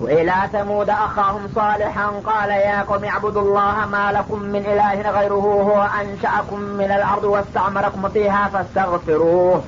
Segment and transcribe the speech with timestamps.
[0.00, 5.88] وإلى ثمود أخاهم صالحا قال يا قوم اعبدوا الله ما لكم من إله غيره هو
[6.00, 9.62] أنشأكم من الأرض واستعمركم فيها فاستغفروه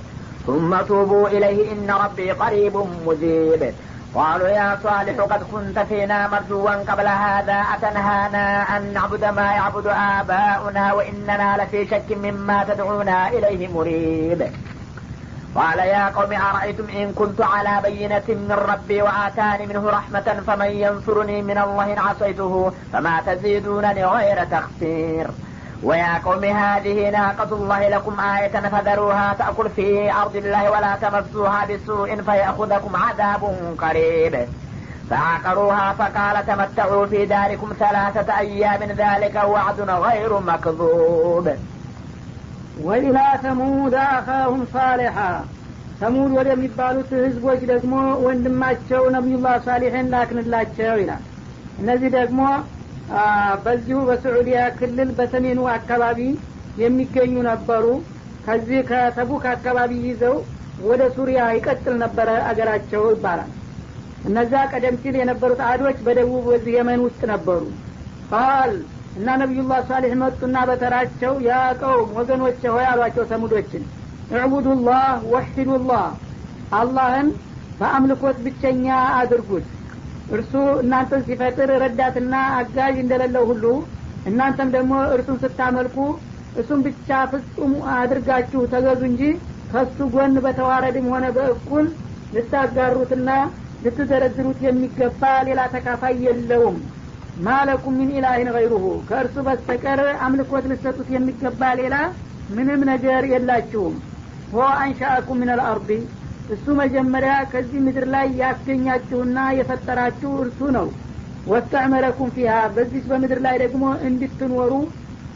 [0.46, 2.76] ثم توبوا إليه إن ربي قريب
[3.06, 3.74] مجيب.
[4.14, 10.92] قالوا يا صالح قد كنت فينا مرجوا قبل هذا أتنهانا أن نعبد ما يعبد آباؤنا
[10.92, 14.52] وإننا لفي شك مما تدعونا إليه مريب.
[15.54, 21.42] قال يا قوم أرأيتم إن كنت على بينة من ربي وآتاني منه رحمة فمن ينصرني
[21.42, 25.26] من الله إن عصيته فما تزيدونني غير تخسير.
[25.82, 32.22] ويا قوم هذه ناقة الله لكم آية فذروها تأكل في أرض الله ولا تمسوها بسوء
[32.22, 34.48] فيأخذكم عذاب قريب.
[35.10, 41.48] فعقروها فقال تمتعوا في داركم ثلاثة أيام ذلك وعد غير مكذوب.
[42.80, 45.16] ወኢላ ተሙድ አኻሁም ሳሊሓ
[46.00, 47.92] ተሙድ ወደሚባሉት ህዝቦች ደግሞ
[48.24, 51.22] ወንድማቸው ነቢዩላህ ሳሊሕን ላክንላቸው ይላል።
[51.78, 52.40] እነዚህ ደግሞ
[53.64, 56.20] በዚሁ በስዑዲያ ክልል በሰሜኑ አካባቢ
[56.82, 57.86] የሚገኙ ነበሩ።
[58.46, 60.36] ከዚህ ከተቡክ አካባቢ ይዘው
[60.82, 63.50] ወደ ሱሪያ ይቀጥል ነበረ አገራቸው ይባላል።
[64.28, 67.62] እነዛ ቀደም ሲል የነበሩት አዶች በደቡብ በዚህ የመን ውስጥ ነበሩ።
[68.30, 68.72] ቃል
[69.16, 73.82] እና ነቢዩላህ ሳሊሕ መጡና በተራቸው ያ ቀውም ወገኖች ሆይ አሏቸው ተሙዶችን።
[74.30, 76.04] እዕቡዱላህ ወሒዱላህ
[76.72, 77.28] አላህን
[77.80, 78.86] በአምልኮት ብቸኛ
[79.18, 79.66] አድርጉት።
[80.28, 80.52] እርሱ
[80.82, 83.64] እናንተን ሲፈጥር ረዳትና አጋዥ እንደሌለው ሁሉ
[84.26, 85.96] እናንተም ደግሞ እርሱን ስታመልኩ
[86.54, 89.22] እሱን ብቻ ፍጹም አድርጋችሁ ተገዙ እንጂ
[89.70, 91.86] ከሱ ጎን በተዋረድም ሆነ በእኩል
[92.32, 93.30] ልታጋሩትና
[93.84, 96.76] ልትደረድሩት የሚገባ ሌላ ተካፋይ የለውም
[97.40, 101.96] ማለኩም ሚን ኢላህን ገይሩሁ ከእርሱ በስተቀር አምልኮት ልሰጡት የሚገባ ሌላ
[102.56, 103.94] ምንም ነገር የላችሁም።
[104.52, 105.90] ሆ አንሻአኩም ምን አልአርዲ
[106.54, 110.88] እሱ መጀመሪያ ከዚህ ምድር ላይ ያስገኛችሁና የፈጠራችሁ እርሱ ነው።
[111.46, 114.72] ወስተዕመረኩም ፊሃ በዚህ በምድር ላይ ደግሞ እንድትኖሩ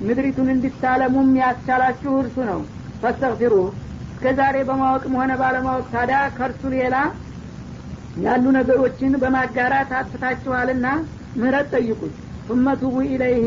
[0.00, 2.60] ምድሪቱን እንድታለሙም ያስቻላችሁ እርሱ ነው።
[3.02, 3.54] ፈስተግፊሩ
[4.10, 6.96] እስከ ዛሬ በማወቅም ሆነ ባለማወቅ ታዲያ ከእርሱ ሌላ
[8.22, 10.86] ያሉ ነገሮችን በማጋራት አጥፍታችኋልና
[11.36, 12.14] ምህረት ጠይቁት
[12.48, 13.46] ثم ቱቡ ኢለይህ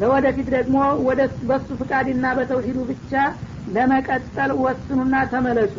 [0.00, 0.76] ለወደፊት ደግሞ
[1.08, 3.12] ወደ በሱ ፍቃድና በተውሂዱ ብቻ
[3.74, 5.74] ለመቀጠል ወስኑና ተመለሱ።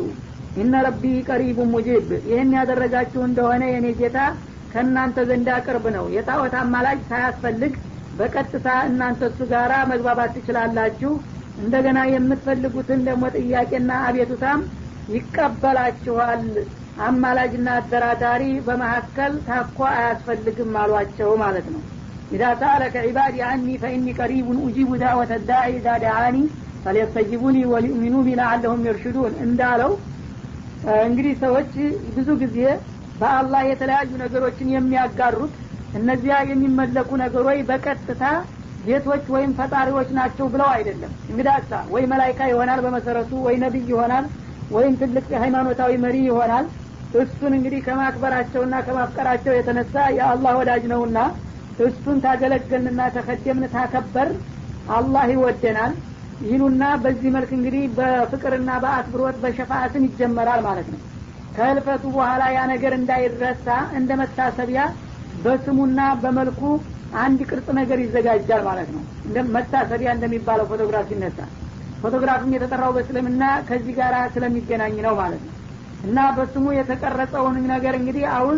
[0.56, 4.18] ኢነ ረቢ ቀሪቡ ሙጂብ ይህን ያደረጋችሁ እንደሆነ የኔ ጌታ
[4.72, 7.72] ከእናንተ ዘንዳ ቅርብ ነው። የጣዖት አማላጅ ሳያስፈልግ
[8.18, 11.12] በቀጥታ እናንተ እሱ ጋራ መግባባት ትችላላችሁ።
[11.62, 14.60] እንደገና የምትፈልጉትን ደግሞ ጥያቄና አቤቱታም
[15.14, 16.42] ይቀበላችኋል
[17.00, 21.82] አማላጅና አደራዳሪ በመካከል ታኮ አያስፈልግም አሏቸው ማለት ነው።
[22.30, 26.36] إذا سألك عبادي عني فإني قريب أجيب دعوة الداع إذا دعان
[26.84, 29.92] فليستجيبوا لي وليؤمنوا بي لعلهم يرشدون እንዳለው
[31.04, 31.72] እንግዲህ ሰዎች
[32.16, 32.58] ብዙ ጊዜ
[33.20, 35.52] በአላህ የተለያዩ ነገሮችን የሚያጋሩት
[35.94, 38.22] እነዚያ የሚመለኩ ነገሮች በቀጥታ
[38.86, 44.24] ጌቶች ወይም ፈጣሪዎች ናቸው ብለው አይደለም። እንግዳሳ ወይ መላይካ ይሆናል በመሰረቱ ወይ ነቢይ ይሆናል
[44.70, 46.64] ወይም ትልቅ ሃይማኖታዊ መሪ ይሆናል
[47.20, 51.18] እሱን እንግዲህ ከማክበራቸውና ከማፍቀራቸው የተነሳ የአላህ ወዳጅ ነውና
[51.86, 54.28] እሱን ታገለገልንና ተከደምን ታከበር።
[54.96, 55.92] አላህ ይወደናል።
[56.46, 61.00] ይሉና በዚህ መልክ እንግዲህ በፍቅርና በአክብሮት በሸፋአትን ይጀመራል ማለት ነው።
[61.56, 63.66] ከህልፈቱ በኋላ ያ ነገር እንዳይረሳ
[63.98, 64.82] እንደ መታሰቢያ
[65.44, 66.62] በስሙና በመልኩ
[67.22, 69.02] አንድ ቅርጽ ነገር ይዘጋጃል ማለት ነው።
[69.56, 71.38] መታሰቢያ እንደሚባለው ፎቶግራፍ ሲነሳ።
[72.02, 75.52] ፎቶግራፍም የተጠራው በእስልምና ከዚህ ጋር ስለሚገናኝ ነው ማለት ነው
[76.02, 78.56] እና በስሙ የተቀረጸውን ነገር እንግዲህ አሁን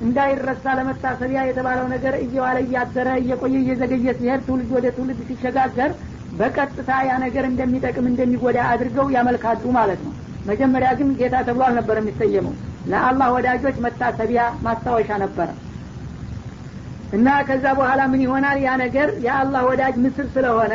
[0.00, 5.90] እንዳይረሳ ለመታሰቢያ የተባለው ነገር እየዋለ እያደረ እየቆየ እየዘገየ ሲሄድ ትውልድ ወደ ትውልድ ሲሸጋገር
[6.32, 10.12] በቀጥታ ያ ነገር እንደሚጠቅም እንደሚጎዳ አድርገው ያመልካሉ ማለት ነው።
[10.46, 12.54] መጀመሪያ ግን ጌታ ተብሎ አልነበር የሚሰየመው።
[12.90, 15.48] ለአላህ ወዳጆች መታሰቢያ ማስታወሻ ነበረ
[17.12, 18.58] እና ከዛ በኋላ ምን ይሆናል?
[18.64, 20.72] ያ ነገር የአላህ ወዳጅ ምስል ስለሆነ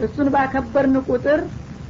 [0.00, 1.40] እሱን ባከበርን ቁጥር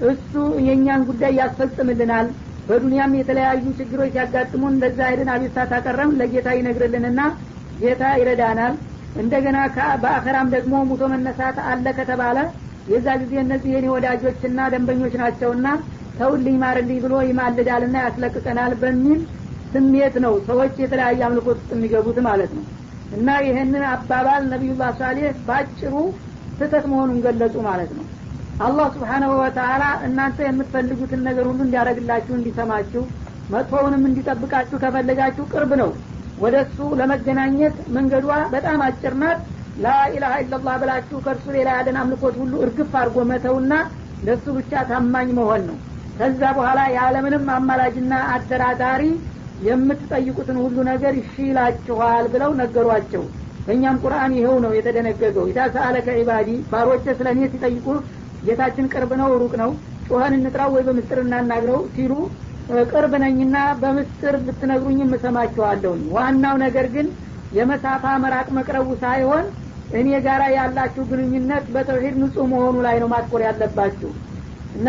[0.08, 0.32] እሱ
[0.66, 2.26] የእኛን ጉዳይ ያስፈጽምልናል
[2.66, 7.20] በዱንያም የተለያዩ ችግሮች ሲያጋጥሙን ለዛ ሄድን አቤቱታ ታቀረም ለጌታ ይነግርልንና
[7.80, 8.74] ጌታ ይረዳናል።
[9.16, 9.56] እንደገና
[10.02, 12.38] በአኸራም ደግሞ ሙቶ መነሳት አለ ከተባለ
[12.88, 15.66] የዛ ጊዜ እነዚህ የኔ ወዳጆችና ደንበኞች ናቸውና
[16.16, 19.20] ተውልኝ ማርልኝ ብሎ ይማልዳልና ያስለቅቀናል በሚል
[19.72, 22.64] ስሜት ነው ሰዎች የተለያየ አምልኮት ውስጥ የሚገቡት ማለት ነው።
[23.16, 25.94] እና ይህንን አባባል ነቢዩላህ ሳሌህ ባጭሩ
[26.58, 28.04] ስህተት መሆኑን ገለጹ ማለት ነው
[28.62, 33.02] አላህ ስብሓናሁ ወተአላ እናንተ የምትፈልጉትን ነገር ሁሉ እንዲያደረግላችሁ እንዲሰማችሁ
[33.48, 35.90] መጥፎውንም እንዲጠብቃችሁ ከፈለጋችሁ ቅርብ ነው።
[36.38, 39.40] ወደ እሱ ለመገናኘት መንገዷ በጣም አጭር ናት።
[39.82, 43.72] ላኢላሀ ኢላላህ ብላችሁ ከእርሱ ሌላ ያለን አምልኮት ሁሉ እርግፍ አድርጎ መተውና
[44.26, 45.76] ለእሱ ብቻ ታማኝ መሆን ነው።
[46.18, 49.04] ከዛ በኋላ የዓለምንም አማላጅና አደራዳሪ
[49.66, 51.34] የምትጠይቁትን ሁሉ ነገር እሺ
[52.32, 53.24] ብለው ነገሯቸው።
[53.66, 57.86] በእኛም ቁርአን ይኸው ነው የተደነገገው። ኢዛ ሰአለከ ዒባዲ ባሮቼ ስለ እኔ ሲጠይቁ
[58.42, 59.70] ጌታችን ቅርብ ነው ሩቅ ነው።
[60.08, 62.12] ጮኸን እንጥራው ወይ በምስጥር እናናግረው ሲሉ
[62.90, 67.06] ቅርብ ነኝና በምስጥር ብትነግሩኝ እሰማችኋለሁኝ ዋናው ነገር ግን
[67.52, 69.44] የመሳፋ መራቅ መቅረቡ ሳይሆን
[69.92, 74.10] እኔ ጋራ ያላችሁ ግንኙነት በተውሂድ ንጹህ መሆኑ ላይ ነው ማትኮር ያለባችሁ።
[74.74, 74.88] እና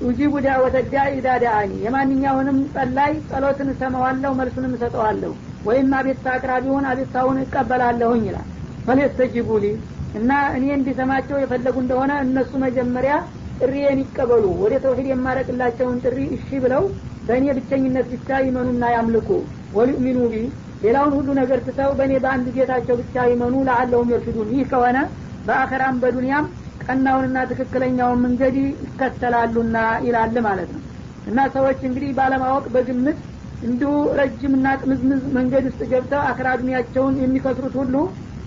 [0.00, 5.32] ኡጂቡ ዳዕወተ ዳኢ ኢዛ ዳአኒ የማንኛውንም ጸላይ ጸሎትን እሰማዋለሁ መልሱንም እሰጠዋለሁ።
[5.64, 8.48] ወይም አቤትታ አቅራቢውን አቤትታውን እቀበላለሁኝ ይላል።
[8.86, 9.66] ፈሌስተጂቡ ሊ
[10.14, 13.12] እና እኔ እንዲሰማቸው የፈለጉ እንደሆነ እነሱ መጀመሪያ
[13.60, 16.84] ጥሪዬን ይቀበሉ። ወደ ተውሂድ የማረቅላቸውን ጥሪ እሺ ብለው
[17.22, 19.28] በእኔ ብቸኝነት ብቻ ይመኑና ያምልኩ።
[19.76, 20.36] وليؤمنوا بي
[20.82, 24.98] ሌላውን ሁሉ ነገር ትተው በእኔ በአንድ ጌታቸው ብቻ ይመኑ لعلهم يرشدون። ይህ ከሆነ
[25.44, 26.46] በአኸራም በዱንያም
[26.84, 28.56] ቀናውንና ትክክለኛውን መንገድ
[28.86, 29.76] ይከተላሉና
[30.06, 30.82] ይላል ማለት ነው።
[31.26, 33.18] እና ሰዎች እንግዲህ ባለማወቅ በግምት
[33.62, 37.94] እንዲሁ ረጅምና ጥምዝምዝ መንገድ ውስጥ ገብተው አክራ ዱኒያቸውን የሚከስሩት ሁሉ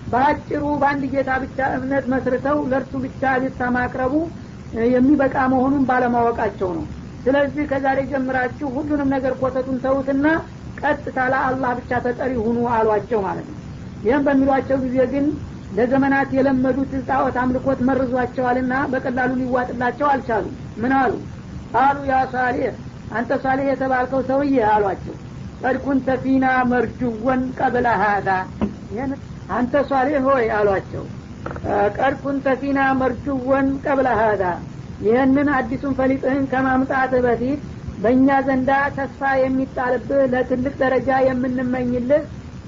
[0.06, 4.14] በአጭሩ በአንድ ጌታ ብቻ እምነት መስርተው ለእርሱ ብቻ አቤቱታ ማቅረቡ
[4.92, 6.84] የሚበቃ መሆኑን ባለማወቃቸው ነው።
[7.24, 10.26] ስለዚህ ከዛሬ ጀምራችሁ ሁሉንም ነገር ኮተቱን ተዉትና
[10.80, 13.58] ቀጥታ ለአላህ ብቻ ተጠሪ ሁኑ አሏቸው ማለት ነው።
[14.04, 15.26] ይህም በሚሏቸው ጊዜ ግን
[15.76, 20.44] ለዘመናት የለመዱት ጣዖት አምልኮት መርዟቸዋልና በቀላሉ ሊዋጥላቸው አልቻሉ
[20.82, 21.12] ምን አሉ?
[21.72, 22.74] ቃሉ ያ ሳሌህ
[23.12, 25.16] አንተ ሳሌህ የተባልከው ሰውዬ አሏቸው።
[25.62, 28.28] ቀድ ኩንተ ፊና መርጁወን ቀብለ ሀዛ
[29.50, 31.04] አንተ ሳሌህ ሆይ አሏቸው።
[31.98, 32.46] ቀድ ኩንተ
[33.00, 34.42] መርጁወን ቀብለ ሀዛ።
[35.00, 37.60] ይህንን አዲሱን ፈሊጥህን ከማምጣትህ በፊት
[37.98, 42.22] በእኛ ዘንዳ ተስፋ የሚጣልብህ ለትልቅ ደረጃ የምንመኝልህ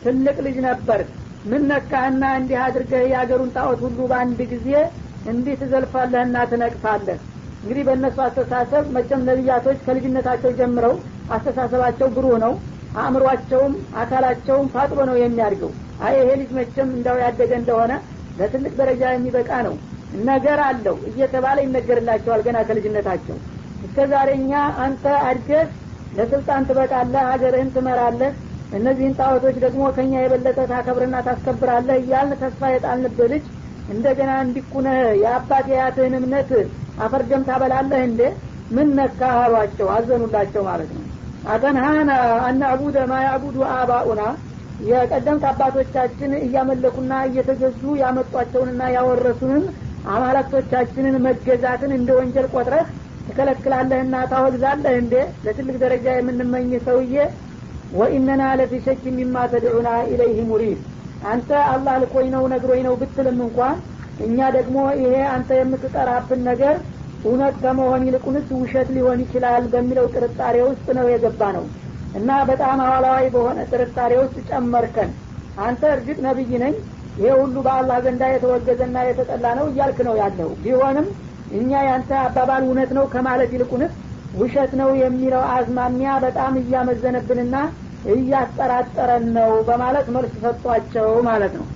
[0.05, 1.01] ትልቅ ልጅ ነበር።
[1.45, 4.69] ምን ነካህና እንዲህ አድርገህ የአገሩን ጣዖት ሁሉ በአንድ ጊዜ
[5.27, 7.19] እንዲህ ትዘልፋለህና ትነቅፋለህ?
[7.61, 10.95] እንግዲህ በእነሱ አስተሳሰብ መቼም ነቢያቶች ከልጅነታቸው ጀምረው
[11.31, 12.55] አስተሳሰባቸው ብሩህ ነው።
[12.99, 13.73] አእምሯቸውም
[14.03, 17.93] አካላቸውም ፋጥሮ ነው የሚያድገው አይ ይሄ ልጅ መቼም እንዳው ያደገ እንደሆነ
[18.37, 19.75] ለትልቅ ደረጃ የሚበቃ ነው።
[20.25, 23.37] ነገር አለው እየተባለ ይነገርላቸዋል ገና ከልጅነታቸው።
[23.83, 24.31] እስከ ዛሬ
[24.85, 25.67] አንተ አድገህ
[26.13, 28.33] ለስልጣን ትበቃለህ ሀገርህን ትመራለህ
[28.73, 33.45] እነዚህን ጣዖቶች ደግሞ ከኛ የበለጠ ታከብርና ታስከብራለህ እያልን ተስፋ የጣልንብህ ልጅ
[33.89, 36.51] እንደገና እንዲኩነህ የአባት የያትህን እምነት
[36.99, 38.21] አፈርደም ታበላለህ እንዴ?
[38.71, 41.05] ምን ነካ አሏቸው አዘኑላቸው ማለት ነው።
[41.45, 42.11] አተንሃና
[42.49, 44.23] አናዕቡደ ማ ያዕቡዱ አባኡና
[44.89, 49.65] የቀደምት አባቶቻችን እያመለኩና እየተገዙ ያመጧቸውንና ያወረሱንን
[50.13, 52.87] አማላክቶቻችንን መገዛትን እንደ ወንጀል ቆጥረህ
[53.29, 55.15] ትከለክላለህና ታወግዛለህ እንዴ?
[55.45, 57.17] ለትልቅ ደረጃ የምንመኝ ሰውዬ
[57.95, 60.79] ወኢነና ለፊ ሸክ ሚማ ተድዑና ኢለይህ ሙሪድ።
[61.29, 63.77] አንተ አላህ ልኮኝ ነው ነግሮኝ ነው ብትልም እንኳን
[64.27, 66.77] እኛ ደግሞ ይሄ አንተ የምትጠራብን ነገር
[67.25, 71.65] እውነት ከመሆን ይልቁንስ ውሸት ሊሆን ይችላል በሚለው ጥርጣሬ ውስጥ ነው የገባ ነው
[72.19, 75.11] እና በጣም አዋላዋይ በሆነ ጥርጣሬ ውስጥ ጨመርከን።
[75.61, 76.75] አንተ እርግጥ ነቢይ ነኝ
[77.19, 81.07] ይሄ ሁሉ በአላህ ዘንዳ የተወገዘና የተጠላ ነው እያልክ ነው ያለው። ቢሆንም
[81.59, 83.93] እኛ ያንተ አባባል እውነት ነው ከማለት ይልቁንስ
[84.35, 87.57] ውሸት ነው የሚለው አዝማሚያ በጣም እያመዘነብንና
[88.13, 91.67] እያጠራጠረን ነው በማለት መልስ ሰጧቸው ማለት ነው።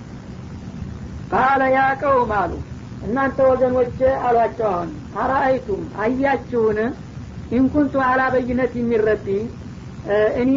[1.31, 2.51] قال يا قوم አሉ።
[3.05, 3.97] እናንተ ወገኖች
[4.27, 4.89] አሏቸው አሁን
[5.21, 6.77] أرأيتم አያችሁን?
[7.51, 9.27] إن كنت على بينة من ربي
[10.41, 10.53] እኔ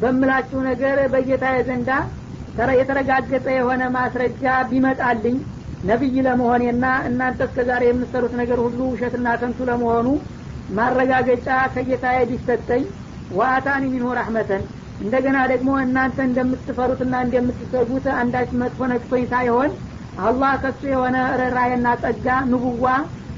[0.00, 1.90] በምላችሁ ነገር በጌታ ዘንዳ
[2.78, 5.36] የተረጋገጠ የሆነ ማስረጃ ቢመጣልኝ
[5.82, 10.06] ነቢይ ለመሆኔና እናንተ እስከ ዛሬ የምትሰሩት ነገር ሁሉ ውሸትና ከንቱ ለመሆኑ
[10.68, 12.84] ማረጋገጫ ከጌታዬ ቢሰጠኝ
[13.30, 14.62] وآتاني منه رحمة።
[15.00, 19.70] እንደገና ደግሞ እናንተ እንደምትፈሩትና እንደምትሰጉት አንዳች መጥፎ ነክቶኝ ሳይሆን
[20.20, 22.86] አላህ ከሱ የሆነ ርኅራኄና ጸጋ ንቡዋ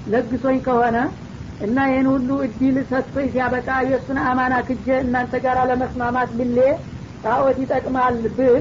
[0.06, 0.96] ለግሶኝ ከሆነ
[1.66, 6.58] እና ይህን ሁሉ እድል ሰጥቶኝ ሲያበቃ የእሱን አማና ክጀ እናንተ ጋር ለመስማማት ብሌ
[7.24, 8.58] ጣዖት ይጠቅማል ብል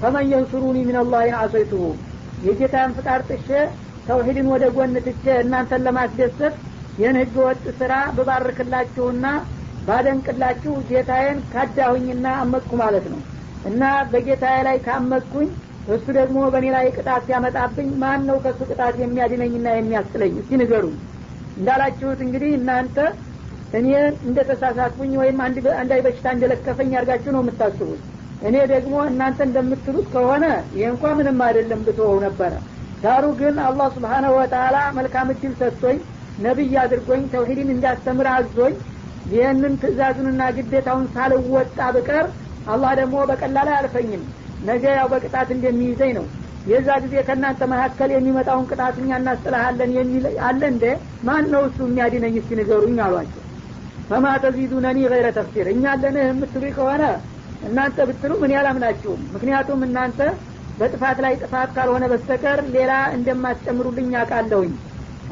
[0.00, 1.84] ፈመን የንሱሩኒ ሚንላህ አሰይቱሁ።
[2.44, 3.48] የጌታን ፍቃድ ጥሼ
[4.06, 6.54] ተውሂድን ወደ ጎን ትቼ እናንተን ለማስደሰት
[6.98, 9.26] ይህን ህገ ወጥ ስራ ብባርክላችሁና
[9.86, 13.20] ባደንቅላችሁ ጌታዬን ካዳሁኝና አመጥኩ ማለት ነው።
[13.64, 15.48] እና በጌታዬ ላይ ካመጥኩኝ
[15.88, 20.34] እሱ ደግሞ በእኔ ላይ ቅጣት ሲያመጣብኝ ማን ነው ከእሱ ቅጣት የሚያድነኝና የሚያስጥለኝ?
[20.42, 20.96] እስቲ ንገሩኝ
[21.60, 22.96] እንዳላችሁት እንግዲህ እናንተ
[23.78, 23.88] እኔ
[24.26, 25.38] እንደ ተሳሳትኩኝ ወይም
[25.80, 28.00] አንዳይ በሽታ እንደለከፈኝ ያርጋችሁ ነው የምታስቡት።
[28.42, 30.44] እኔ ደግሞ እናንተ እንደምትሉት ከሆነ
[30.76, 32.52] ይህ እንኳ ምንም አይደለም ብትወው ነበረ።
[33.02, 35.98] ዳሩ ግን አላህ ስብሓናሁ ወተላ መልካም እድል ሰጥቶኝ
[36.44, 38.74] ነቢይ አድርጎኝ ተውሂድን እንዳስተምር አዞኝ
[39.30, 42.26] ይህንን ትእዛዙንና ግዴታውን ሳልወጣ ብቀር
[42.72, 44.22] አላህ ደግሞ በቀላል አያልፈኝም
[44.64, 46.26] ነገ ያው በቅጣት እንደሚይዘኝ ነው
[46.70, 50.84] የዛ ጊዜ ከእናንተ መካከል የሚመጣውን ቅጣት እኛ እናስጥልሃለን የሚል አለ እንደ
[51.26, 52.34] ማን ነው እሱ የሚያድነኝ?
[52.40, 53.42] እስቲ ንገሩኝ አሏቸው።
[54.10, 57.02] ፈማ ተዚዱነኒ ገይረ ተፍሲር እኛ ለንህ የምትሉ ከሆነ
[57.68, 59.20] እናንተ ብትሉ ምን ያላምናችሁም?
[59.34, 60.20] ምክንያቱም እናንተ
[60.78, 64.72] በጥፋት ላይ ጥፋት ካልሆነ በስተቀር ሌላ እንደማትጨምሩልኝ አውቃለሁኝ።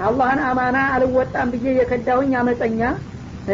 [0.06, 2.80] አላህን አማና አልወጣም ብዬ የከዳሁኝ አመፀኛ።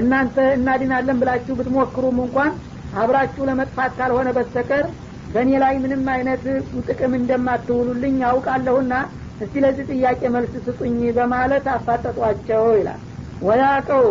[0.01, 2.53] እናንተ እናድናለን ብላችሁ ብትሞክሩም እንኳን
[2.97, 4.85] አብራችሁ ለመጥፋት ካልሆነ በስተቀር
[5.33, 6.45] በእኔ ላይ ምንም አይነት
[6.87, 8.95] ጥቅም እንደማትውሉልኝ አውቃለሁና
[9.37, 13.01] እስቲ ለዚህ ጥያቄ መልስ ስጡኝ በማለት አፋጠጧቸው ይላል።
[13.43, 14.07] ወያቀው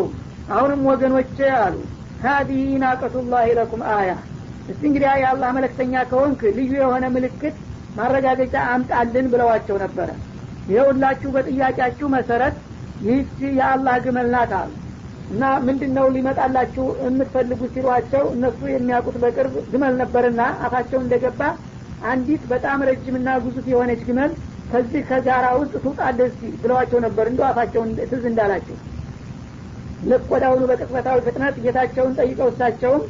[0.49, 1.75] አሁንም ወገኖቼ አሉ
[2.23, 4.11] ሀዲህ ናቀቱላህ ለኩም አያ።
[4.69, 7.55] እስቲ እንግዲህ የአላህ መለክተኛ ከሆንክ ልዩ የሆነ ምልክት
[7.97, 10.09] ማረጋገጫ አምጣልን ብለዋቸው ነበረ።
[10.69, 12.55] ይኸውላችሁ በጥያቄያችሁ መሰረት
[13.01, 14.71] ይህች የአላህ ግመል ናት አሉ
[15.29, 21.41] እና ምንድን ነው ሊመጣላችሁ የምትፈልጉ ሲሏቸው እነሱ የሚያውቁት በቅርብ ግመል ነበርና አፋቸው እንደገባ
[22.05, 24.31] አንዲት በጣም ረጅምና ግዙፍ የሆነች ግመል
[24.71, 28.77] ከዚህ ከጋራ ውስጥ ትውጣለህ እስቲ ብለዋቸው ነበር። እንደ አፋቸውን ትዝ እንዳላቸው
[30.03, 33.03] ልክ ወዳሁኑ በቅጽበታዊ ፍጥነት ጌታቸውን ጠይቀው እሳቸውም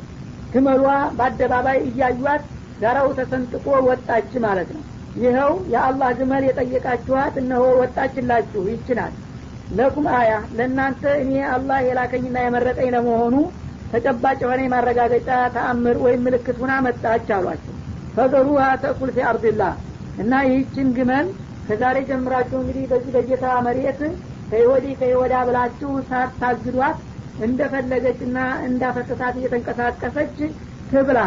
[0.54, 0.86] ግመሏ
[1.18, 2.44] በአደባባይ እያዩት
[2.82, 4.84] ጋራው ተሰንጥቆ ወጣች ማለት ነው።
[5.18, 9.14] ይኸው የአላህ ግመል የጠየቃችኋት እነሆ ወጣችላችሁ ይችናል
[9.74, 13.36] ለኩም አያ ለእናንተ እኔ አላህ የላከኝና የመረጠኝ ለመሆኑ
[13.92, 17.74] ተጨባጭ የሆነ የማረጋገጫ ተአምር ወይም ምልክት ሁና መጣች አሏቸው።
[18.16, 19.74] ፈዘሩሃ ተእኩል ፊ አርድላህ
[20.24, 21.28] እና ይህችን ግመል
[21.68, 24.00] ከዛሬ ጀምራችሁ እንግዲህ በዚህ በጌታ መሬት
[24.50, 26.98] ከይወዲ ከይወዳ ብላችሁ ሳታግዷት
[27.46, 28.38] እንደፈለገች እና
[28.68, 30.36] እንዳፈሰሳት እየተንቀሳቀሰች
[30.92, 31.20] ትብላ።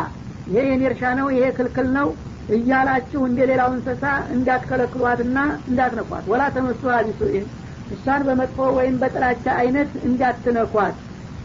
[0.49, 2.09] ይሄ የኔ እርሻ ነው ይሄ ክልክል ነው
[2.57, 5.39] እያላችሁ እንደ ሌላው እንስሳ እንዳትከለክሏትና
[5.71, 7.47] እንዳትነኳት። ወላ ተመሱ ቢሱኢን
[7.91, 10.97] እሷን በመጥፎ ወይም በጥላቻ አይነት እንዳትነኳት።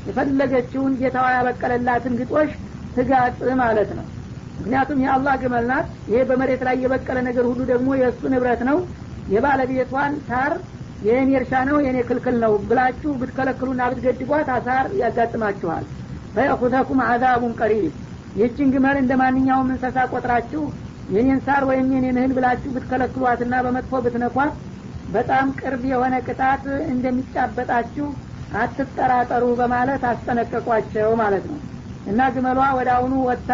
[0.08, 2.52] የፈለገችውን ጌታዋ ያበቀለላትን ግጦሽ
[2.96, 4.06] ትጋጥ ማለት ነው።
[4.58, 8.78] ምክንያቱም የአላህ ግመል ናት። ይሄ በመሬት ላይ የበቀለ ነገር ሁሉ ደግሞ የእሱ ንብረት ነው።
[9.34, 10.54] የባለቤቷን ሳር
[11.02, 15.86] የእኔ እርሻ ነው የእኔ ክልክል ነው ብላችሁ ብትከለክሉና ብትገድቧት አሳር ያጋጥማችኋል።
[16.36, 17.94] ፈየኹዘኩም አዛቡን ቀሪብ።
[18.36, 20.62] ይህችን ግመል እንደ ማንኛውም እንሰሳ ቆጥራችሁ
[21.14, 24.54] የኔን ሳር ወይም የኔን እህል ብላችሁ ብትከለክሏትና በመጥፎ ብትነኳት
[25.14, 26.64] በጣም ቅርብ የሆነ ቅጣት
[26.94, 28.08] እንደሚጫበጣችሁ
[28.62, 31.60] አትጠራጠሩ በማለት አስጠነቀቋቸው ማለት ነው።
[32.06, 33.52] እና ግመሏ ወደ አሁኑ ወጥታ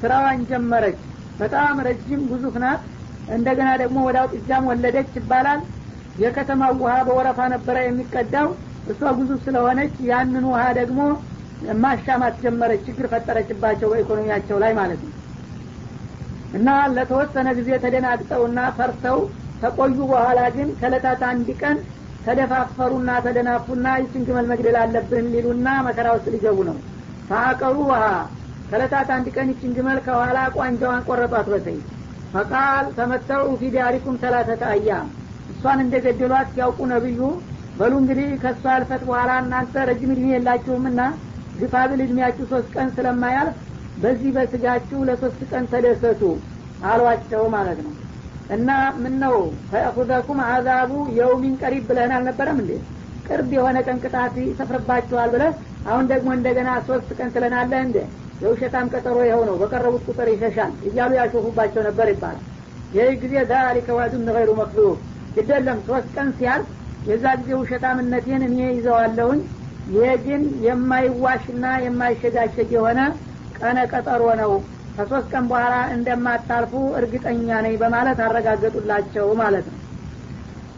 [0.00, 0.98] ስራዋን ጀመረች።
[1.40, 2.82] በጣም ረጅም ጉዙፍ ናት።
[3.28, 5.60] እንደገና ደግሞ ወደ አውጥጃም ወለደች ይባላል።
[6.18, 8.48] የከተማው ውሀ በወረፋ ነበረ የሚቀዳው።
[8.90, 11.00] እሷ ጉዙፍ ስለሆነች ያንን ውሀ ደግሞ
[11.82, 15.12] ማሻማት ጀመረች። ችግር ፈጠረችባቸው በኢኮኖሚያቸው ላይ ማለት ነው።
[16.54, 19.18] እና ለተወሰነ ጊዜ ተደናግጠውና ፈርተው
[19.64, 21.76] ከቆዩ በኋላ ግን ከለታት አንድ ቀን
[22.26, 26.76] ተደፋፈሩና ተደናፉና ይችን ግመል መግደል አለብን ሊሉና መከራ ውስጥ ሊገቡ ነው።
[27.28, 28.02] ፈአቀሩ ውሃ።
[28.70, 31.78] ከለታት አንድ ቀን ይችን ግመል ከኋላ ቋንጃዋን ቆረጧት በሰይ።
[32.34, 35.08] ፈቃል ተመተዑ ፊ ዲያሪኩም ሰላተተ አያም።
[35.52, 37.18] እሷን እንደ ገደሏት ሲያውቁ ነብዩ።
[37.78, 41.00] በሉ እንግዲህ ከእሷ አልፈት በኋላ እናንተ ረጅም እድሜ የላችሁምና
[41.60, 43.56] ግፋብል እድሜያችሁ ሶስት ቀን ስለማያልፍ
[44.02, 46.22] በዚህ በስጋችሁ ለሶስት ቀን ተደሰቱ
[46.88, 47.92] አሏቸው ማለት ነው
[48.50, 48.70] እና
[49.02, 49.36] ምን ነው
[49.70, 52.72] ፈያኹዘኩም አዛቡ የውሚን ቀሪብ ብለህን አልነበረም እንዴ?
[53.26, 55.52] ቅርብ የሆነ ቀን ቅጣት ይሰፍርባችኋል ብለህ
[55.90, 57.96] አሁን ደግሞ እንደገና ሶስት ቀን ትለናለህ እንዴ?
[58.42, 62.42] የውሸታም ቀጠሮ ይኸው በቀረቡት ቁጥር ይሸሻል እያሉ ያሾፉባቸው ነበር ይባላል።
[62.94, 64.96] ይህ ጊዜ ዛሊከ ዋዱን ገይሩ መክሉብ
[65.36, 66.68] ግደለም ሶስት ቀን ሲያልፍ
[67.08, 69.40] የዛ ጊዜ ውሸታምነቴን እኔ ይዘዋለሁኝ።
[69.94, 73.00] ይሄ ግን የማይዋሽና የማይሸጋሸግ የሆነ
[73.58, 74.52] ቀነ ቀጠሮ ነው
[74.95, 79.77] ከሶስት ቀን በኋላ እንደማታልፉ እርግጠኛ ነኝ በማለት አረጋገጡላቸው ማለት ነው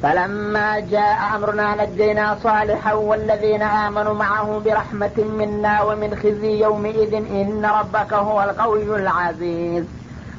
[0.03, 8.13] فلما جاء أمرنا نجينا صالحا والذين آمنوا معه برحمة منا ومن خزي يومئذ إن ربك
[8.27, 9.85] هو القوي العزيز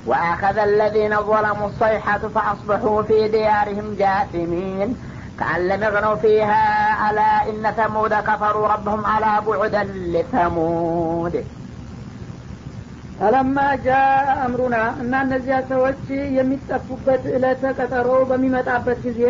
[0.07, 4.89] وأخذ الذين ظلموا الصيحة فأصبحوا في ديارهم جاثمين
[5.41, 6.63] كأن لم يغنوا فيها
[7.11, 11.35] ألا إن ثمود كفروا ربهم على بعدا لثمود
[13.20, 13.90] ፈለማ ጃ
[14.44, 16.02] አምሩና እና እነዚያ ሰዎች
[16.38, 19.22] የሚጠፉበት እለተ ቀጠሮ በሚመጣበት ጊዜ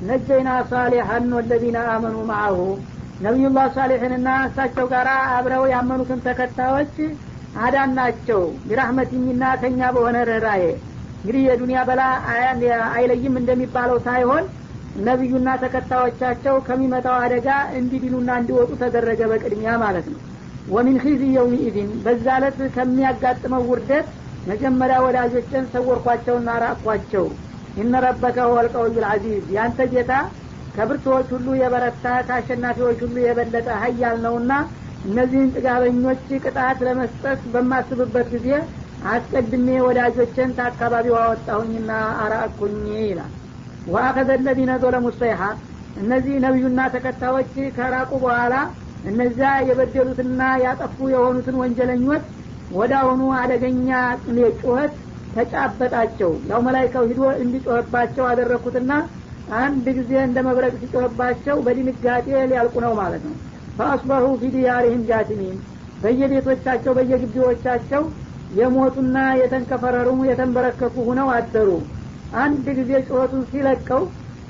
[0.00, 2.58] ነጀይና ሳሌሐን ወለዚነ አመኑ ማአሁ።
[3.20, 6.96] ነቢዩላህ ሳሌሕንና እሳቸው ጋር አብረው ያመኑትን ተከታዮች
[7.64, 10.64] አዳናቸው ቢራህመቲኝና ከኛ በሆነ ርኅራዬ
[11.18, 12.02] እንግዲህ የዱንያ በላ
[12.94, 14.44] አይለይም እንደሚባለው ሳይሆን
[15.04, 17.48] ነቢዩና ተከታዮቻቸው ከሚመጣው አደጋ
[17.78, 20.20] እንዲድኑና እንዲወጡ ተደረገ በቅድሚያ ማለት ነው
[20.66, 24.06] ወሚን ኺዚ የውሚ ኢዝን በዛ ዕለት ከሚያጋጥመው ውርደት
[24.46, 27.26] መጀመሪያ ወዳጆችን ሰወርኳቸውና ራቅኳቸው።
[27.76, 30.12] ኢነ ረበከ ሁወልቀውዩ ልአዚዝ ያንተ ጌታ
[30.74, 34.52] ከብርቶች ሁሉ የበረታ ከአሸናፊዎች ሁሉ የበለጠ ሀያል ነውና
[35.04, 38.48] እነዚህን ጥጋበኞች ቅጣት ለመስጠት በማስብበት ጊዜ
[39.12, 41.90] አስቀድሜ ወዳጆችን ከአካባቢው አወጣሁኝና
[42.24, 43.32] አራቅኩኝ ይላል።
[43.86, 45.40] ወአኸዘ ለዚነ ዞለሙ ሰይሐ
[46.02, 48.54] እነዚህ ነቢዩና ተከታዮች ከራቁ በኋላ
[49.04, 52.24] እነዚያ የበደሉትና ያጠፉ የሆኑትን ወንጀለኞች
[52.70, 53.90] ወደ አሁኑ አደገኛ
[54.60, 54.92] ጩኸት
[55.34, 58.92] ተጫበጣቸው። ያው መላይካው ሂዶ እንዲጮህባቸው አደረግኩትና
[59.60, 63.34] አንድ ጊዜ እንደ መብረቅ ሲጮህባቸው በድንጋጤ ሊያልቁ ነው ማለት ነው።
[63.78, 65.56] ፈአስበሁ ፊ ዲያሪህም ጃቲሚን
[66.02, 68.02] በየቤቶቻቸው በየግቢዎቻቸው
[68.52, 71.70] የሞቱና የተንከፈረሩ የተንበረከኩ ሁነው አደሩ።
[72.38, 74.02] አንድ ጊዜ ጩኸቱን ሲለቀው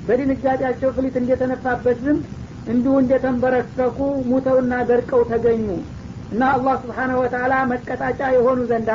[0.07, 2.17] በድንጋጤያቸው ፍሊት እንደተነፋበት ዝም
[2.65, 3.97] እንዲሁ እንደተንበረከኩ
[4.29, 5.67] ሙተውና ደርቀው ተገኙ
[6.31, 8.91] እና አላህ ስብሓነሁ ወተላ መቀጣጫ የሆኑ ዘንዳ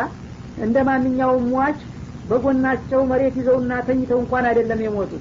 [0.59, 1.81] እንደ ማንኛውም ሟች
[2.25, 5.13] በጎናቸው መሬት ይዘውና ተኝተው እንኳን አይደለም የሞቱ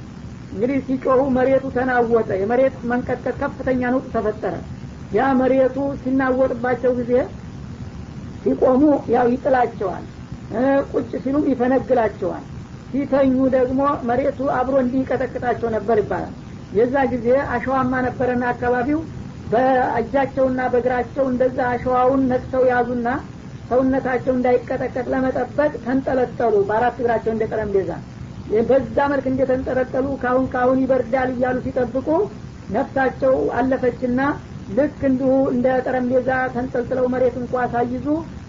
[0.52, 4.56] እንግዲህ ሲጮሁ መሬቱ ተናወጠ። የመሬት መንቀጥቀጥ ከፍተኛ ነውጥ ተፈጠረ።
[5.12, 7.12] ያ መሬቱ ሲናወጥባቸው ጊዜ
[8.44, 8.82] ሲቆሙ
[9.14, 10.04] ያው ይጥላቸዋል
[10.92, 12.44] ቁጭ ሲሉም ይፈነግላቸዋል።
[12.92, 13.80] ሲተኙ ደግሞ
[14.10, 16.36] መሬቱ አብሮ እንዲቀጠቅጣቸው ነበር ይባላል
[16.72, 19.00] የዛ ጊዜ አሸዋማ ነበረና አካባቢው።
[19.52, 23.08] በእጃቸውና በእግራቸው እንደዛ አሸዋውን ነቅሰው ያዙና
[23.70, 27.92] ሰውነታቸው እንዳይቀጠቀጥ ለመጠበቅ ተንጠለጠሉ በአራት እግራቸው እንደ ጠረጴዛ።
[28.70, 32.08] በዛ መልክ እንደተንጠለጠሉ ካሁን ካሁን ይበርዳል እያሉ ሲጠብቁ
[32.70, 34.22] ነፍሳቸው አለፈችና
[34.70, 38.06] ልክ እንዲሁ እንደ ጠረጴዛ ተንጠልጥለው መሬት እንኳ ሳይዙ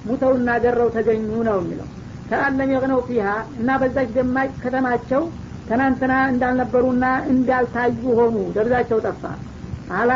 [0.09, 1.89] ሙተውና ገረው ተገኙ ነው የሚለው።
[2.29, 3.27] ከአለም የቅነው ፊሃ
[3.61, 5.23] እና በዛች ደማቅ ከተማቸው
[5.71, 9.23] ትናንትና እንዳልነበሩና እንዳልታዩ ሆኑ። ደብዛቸው ጠፋ።
[9.99, 10.13] አላ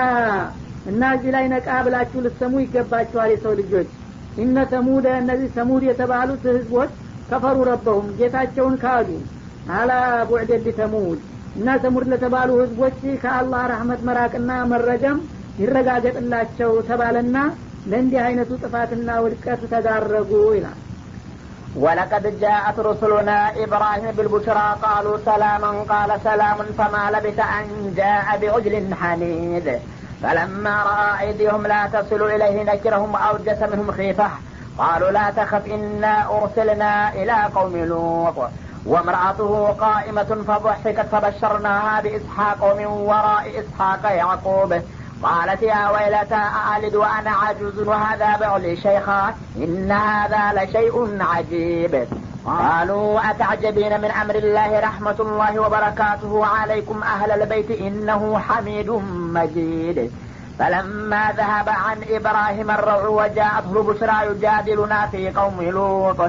[0.91, 3.91] እና እዚህ ላይ ነቃ ብላችሁ ልሰሙ ይገባችኋል የሰው ልጆች።
[4.39, 6.91] ኢነ ተሙደ እነዚህ ተሙድ የተባሉት ህዝቦች
[7.31, 9.09] ከፈሩ ረበሁም ጌታቸውን ካዱ።
[9.75, 9.93] አላ
[10.31, 11.21] ቡዕደ ተሙድ
[11.57, 15.19] እና ተሙድ ለተባሉ ህዝቦች ከአላህ ረህመት መራቅና መረገም
[15.61, 17.37] ይረጋገጥላቸው ተባለና
[17.87, 20.79] ለእንዲህ አይነቱ ጥፋትና ውድቀት ተዳረጉ ይላል
[21.77, 29.79] ولقد جاءت رسلنا إبراهيم بالبشرى قالوا سلاما قال سلام فما لبث أن جاء بعجل حنيذ
[30.23, 34.29] فلما رأى أيديهم لا تصل إليه نكرهم وأوجس منهم خيفة
[34.79, 38.51] قالوا لا تخف إنا أرسلنا إلى قوم لوط.
[38.87, 44.83] وامرأته قائمة فضحكت فبشرناها بإسحاق ومن وراء إسحاق يعقوب.
[45.25, 52.07] قالت يا ويلتى أألد وأنا عجوز؟ وهذا بعلي شيخا إن هذا لشيء عجيب.
[52.47, 60.13] قالوا أتعجبين من أمر الله رحمة الله وبركاته؟ عليكم أهل البيت إنه حميد مجيد.
[60.59, 66.21] فلما ذهب عن إبراهيم الروع وجاءته البشرى يجادلنا في قوم لوط.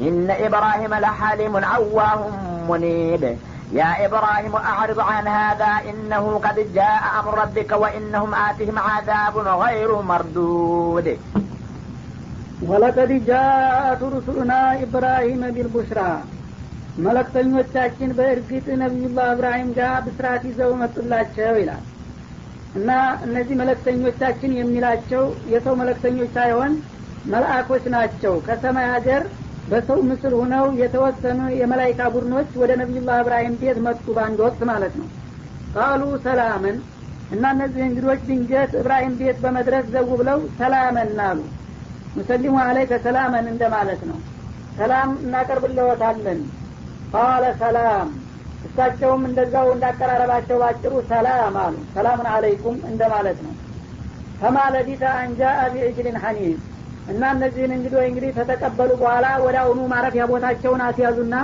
[0.00, 2.30] إن إبراهيم لحليم عواه
[2.68, 3.38] منيب.
[3.71, 11.07] يا إبراهيم أعرض عن هذا إنه قد جاء أمر ربك وإنهم آتهم عذاب غير مردود
[12.69, 15.99] ወለቀድ ጃአቱ ሩሱሉና ኢብራሂም ቢልቡሽራ
[17.05, 21.83] መለክተኞቻችን በእርግጥ ነቢዩላህ እብራሂም ጋር ብስራት ይዘው መጡላቸው ይላል
[22.79, 22.89] እና
[23.25, 26.73] እነዚህ መለክተኞቻችን የሚላቸው የሰው መለክተኞች ሳይሆን
[27.33, 29.23] መልአኮች ናቸው ከሰማይ ሀገር
[29.68, 35.08] በሰው ምስል ሁነው የተወሰኑ የመላይካ ቡድኖች ወደ ነቢዩላህ እብራሂም ቤት መጡ በአንድ ወቅት ማለት ነው።
[35.74, 36.76] ቃሉ ሰላምን
[37.30, 41.38] እና እነዚህ እንግዶች ድንገት እብራሂም ቤት በመድረስ ዘው ብለው ሰላመን አሉ።
[42.16, 44.18] ሙሰሊሙ አለይከ ሰላመን እንደማለት ነው።
[44.78, 46.40] ሰላም እናቀርብለወታለን
[47.14, 48.08] ቃለ ሰላም።
[48.66, 53.54] እሳቸውም እንደዛው እንዳቀራረባቸው ባጭሩ ሰላም አሉ። ሰላምን አለይኩም እንደማለት ነው።
[54.40, 56.60] ከማ ለቢተ አንጃአ ቢዕጅልን ሐኒፍ
[57.06, 61.34] እና እነዚህን እንግዲህ እንግዲህ ከተቀበሉ በኋላ ወደ አሁኑ ማረፊያ ቦታቸውን አስያዙና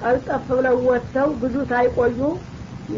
[0.00, 2.18] ቀልጠፍ ብለው ወጥተው ብዙ ሳይቆዩ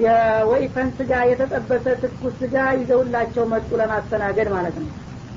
[0.02, 4.90] የወይፈን ስጋ የተጠበሰ ትኩስ ስጋ ይዘውላቸው መጡ ለማስተናገድ ማለት ነው።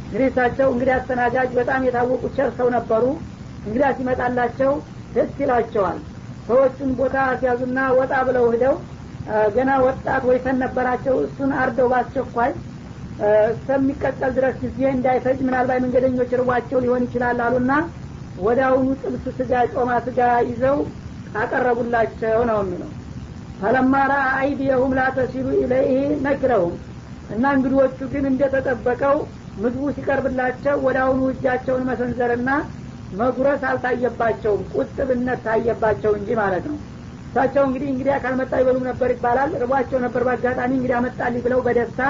[0.06, 3.04] እንግዲህ እሳቸው እንግዲህ አስተናጋጅ በጣም የታወቁ ቸር ሰው ነበሩ።
[3.66, 4.72] እንግዲህ ሲመጣላቸው
[5.16, 5.98] ደስ ይላቸዋል።
[6.48, 8.76] ሰዎቹን ቦታ አስያዙና ወጣ ብለው ሂደው
[9.56, 12.52] ገና ወጣት ወይፈን ነበራቸው። እሱን አርደው ባስቸኳይ
[13.50, 17.74] እስከሚቀጠል ድረስ ጊዜ እንዳይፈጅ ምናልባት መንገደኞች ርቧቸው ሊሆን ይችላል አሉና
[18.40, 20.78] ወደ አሁኑ ጥብስ ስጋ ጮማ ስጋ ይዘው
[21.42, 22.90] አቀረቡላቸው ነው የሚለው።
[23.60, 26.74] ፈለማራ አይዲየሁም ላተሲሉ ኢለይህ ነግረውም
[27.36, 29.16] እና እንግዶቹ ግን እንደተጠበቀው
[29.58, 30.98] ምግቡ ሲቀርብላቸው ወደ
[31.30, 32.50] እጃቸውን መሰንዘርና
[33.20, 36.78] መጉረስ አልታየባቸውም ቁጥብነት ታየባቸው እንጂ ማለት ነው።
[37.28, 42.02] እሳቸው እንግዲህ እንግዲህ ካልመጣ ይበሉም ነበር ይባላል። ርቧቸው ነበር በአጋጣሚ እንግዲህ አመጣልኝ ብለው በደስታ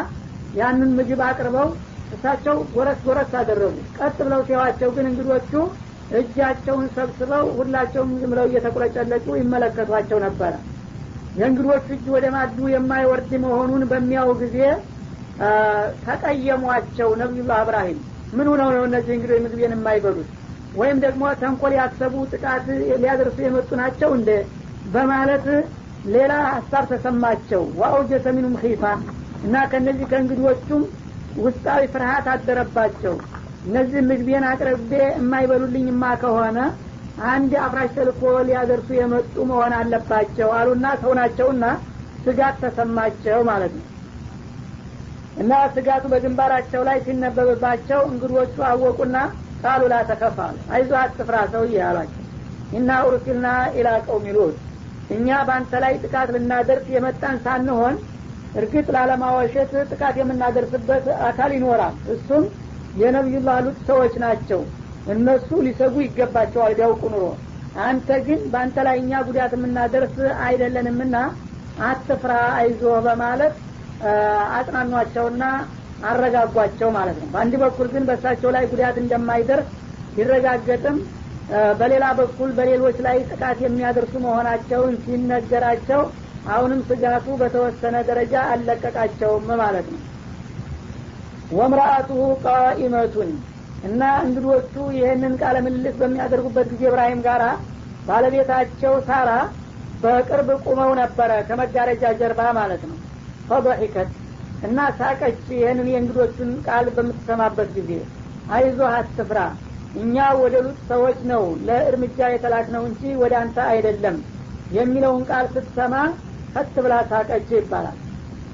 [0.56, 1.70] ያንን ምግብ አቅርበው
[2.16, 5.52] እሳቸው ጎረስ ጎረስ አደረጉ። ቀጥ ብለው ሲዋቸው ግን እንግዶቹ
[6.18, 10.54] እጃቸውን ሰብስበው ሁላቸውም ዝም ብለው እየተቁለጨለጩ ይመለከቷቸው ነበረ
[11.38, 14.58] የእንግዶቹ እጅ ወደ ማዱ የማይወርድ መሆኑን በሚያው ጊዜ
[16.06, 18.00] ተቀየሟቸው ነቢዩላህ እብራሂም
[18.38, 20.30] ምን ሆነው ነው እነዚህ እንግዲህ ምግቤን የማይበሉት?
[20.76, 22.66] ወይም ደግሞ ተንኮል ያሰቡ ጥቃት
[22.96, 24.30] ሊያደርሱ የመጡ ናቸው እንደ
[24.94, 25.46] በማለት
[26.16, 28.84] ሌላ ሀሳብ ተሰማቸው። ዋአውጀሰ ሚኑም ኺፋ
[29.44, 30.84] እና ከነዚህ ከእንግዶቹም
[31.38, 33.16] ውስጣዊ ፍርሀት አደረባቸው።
[33.66, 36.60] እነዚህ ምግቤን አቅርቤ የማይበሉልኝማ ከሆነ
[37.28, 41.66] አንድ አፍራሽ ተልኮ ሊያደርሱ የመጡ መሆን አለባቸው አሉና ሰው ናቸውና
[42.26, 43.86] ስጋት ተሰማቸው ማለት ነው።
[45.38, 49.18] እና ስጋቱ በግንባራቸው ላይ ሲነበብባቸው እንግዶቹ አወቁና
[49.64, 52.22] ቃሉ ላ ተከፋሉ አይዞ አትፍራ ሰውዬ አሏቸው።
[52.72, 54.28] ኢና ኡርሲልና ኢላ ቀውሚ
[55.10, 57.96] እኛ በአንተ ላይ ጥቃት ልናደርስ የመጣን ሳንሆን
[58.56, 62.44] እርግጥ ላለማዋሸት ጥቃት የምናደርስበት አካል ይኖራል። እሱም
[62.96, 64.62] የነቢዩላህ ሉጥ ሰዎች ናቸው።
[65.08, 67.26] እነሱ ሊሰጉ ይገባቸዋል ቢያውቁ ኑሮ።
[67.84, 70.16] አንተ ግን በአንተ ላይ እኛ ጉዳት የምናደርስ
[70.46, 71.16] አይደለንምና
[71.86, 73.56] አትፍራ አይዞህ በማለት
[74.58, 75.44] አጽናኗቸውና
[76.10, 79.70] አረጋጓቸው ማለት ነው። በአንድ በኩል ግን በእሳቸው ላይ ጉዳት እንደማይደርስ
[80.16, 80.98] ቢረጋገጥም
[81.80, 86.02] በሌላ በኩል በሌሎች ላይ ጥቃት የሚያደርሱ መሆናቸውን ሲነገራቸው
[86.48, 90.02] አሁንም ስጋቱ በተወሰነ ደረጃ አልለቀቃቸውም ማለት ነው።
[91.52, 93.32] ወምራአቱሁ ቃኢመቱን
[93.84, 97.44] እና እንግዶቹ ይህንን ቃለ ምልልስ በሚያደርጉበት ጊዜ እብራሂም ጋራ
[98.08, 99.30] ባለቤታቸው ሳራ
[100.04, 102.98] በቅርብ ቁመው ነበረ ከመጋረጃ ጀርባ ማለት ነው።
[103.50, 104.12] ፈضሒከት
[104.66, 107.92] እና ሳቀች ይህንን የእንግዶቹን ቃል በምትሰማበት ጊዜ
[108.50, 109.40] አይዞህ አትፍራ
[109.96, 114.18] እኛ ወደ ሉጥ ሰዎች ነው ለእርምጃ የተላክ ነው እንጂ ወደ አንተ አይደለም
[114.72, 115.96] የሚለውን ቃል ስትሰማ
[116.56, 117.98] ከት ብላ ሳቀች ይባላል።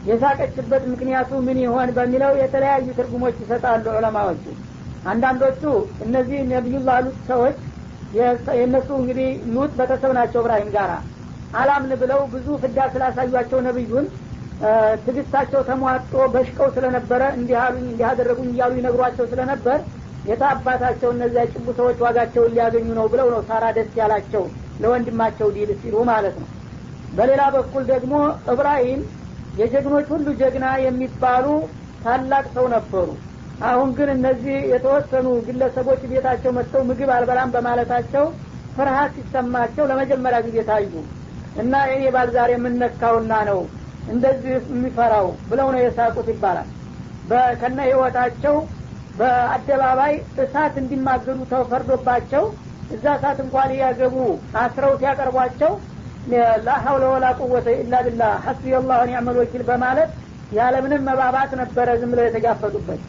[0.06, 4.46] የሳቀችበት ምክንያቱ ምን ይሆን በሚለው የተለያዩ ትርጉሞች ይሰጣሉ ዑለማዎቹ።
[5.06, 5.62] አንዳንዶቹ
[6.06, 7.58] እነዚህ ነቢዩላህ ሉጥ ሰዎች
[8.54, 10.92] የእነሱ እንግዲህ ሉጥ ቤተሰብ ናቸው እብራሂም ጋራ።
[11.54, 14.06] አላምን ብለው ብዙ ፍዳ ስላሳዩቸው ነቢዩን
[15.06, 19.80] ትግስታቸው ተሟጦ በሽቀው ስለነበረ እንዲህ አሉኝ እንዲህ አደረጉኝ እያሉ ይነግሯቸው ስለነበር
[20.26, 24.44] የታባታቸው እነዚያ ጭቡ ሰዎች ዋጋቸውን ሊያገኙ ነው ብለው ነው ሳራ ደስ ያላቸው
[24.84, 26.50] ለወንድማቸው ዲል ሲሉ ማለት ነው
[27.12, 28.14] በሌላ በኩል ደግሞ
[28.54, 29.02] እብራሂም
[29.54, 31.46] የጀግኖች ሁሉ ጀግና የሚባሉ
[32.04, 33.08] ታላቅ ሰው ነበሩ።
[33.62, 38.26] አሁን ግን እነዚህ የተወሰኑ ግለሰቦች ቤታቸው መጥተው ምግብ አልበላም በማለታቸው
[38.76, 40.94] ፍርሀት ሲሰማቸው ለመጀመሪያ ጊዜ ታዩ
[41.56, 43.60] እና የኔ ባል ዛሬ የምነካውና ነው
[44.08, 46.70] እንደዚህ የሚፈራው ብለው ነው የሳቁት ይባላል።
[47.62, 48.56] ከነ ህይወታቸው
[49.16, 52.44] በአደባባይ እሳት እንዲማገዱ ተፈርዶባቸው
[52.90, 54.16] እዛ እሳት እንኳን ሊያገቡ
[54.62, 55.72] አስረው ሲያቀርቧቸው
[56.66, 60.10] ላሀውለ ወላ ቁወተ ኢላ ቢላ ሐስቢ አላሁ ኒዕመል ወኪል በማለት
[60.52, 63.02] ያለምንም መባባት ነበረ ዝም ብለው የተጋፈጡበት።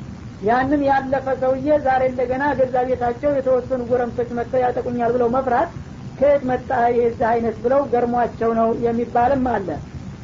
[0.43, 5.71] ያንን ያለፈ ሰውዬ ዛሬ እንደገና ገዛ ቤታቸው የተወሰኑ ጎረምሶች መጥተው ያጠቁኛል ብለው መፍራት
[6.19, 6.69] ከየት መጣ?
[6.99, 9.69] የዚህ አይነት ብለው ገርሟቸው ነው የሚባልም አለ።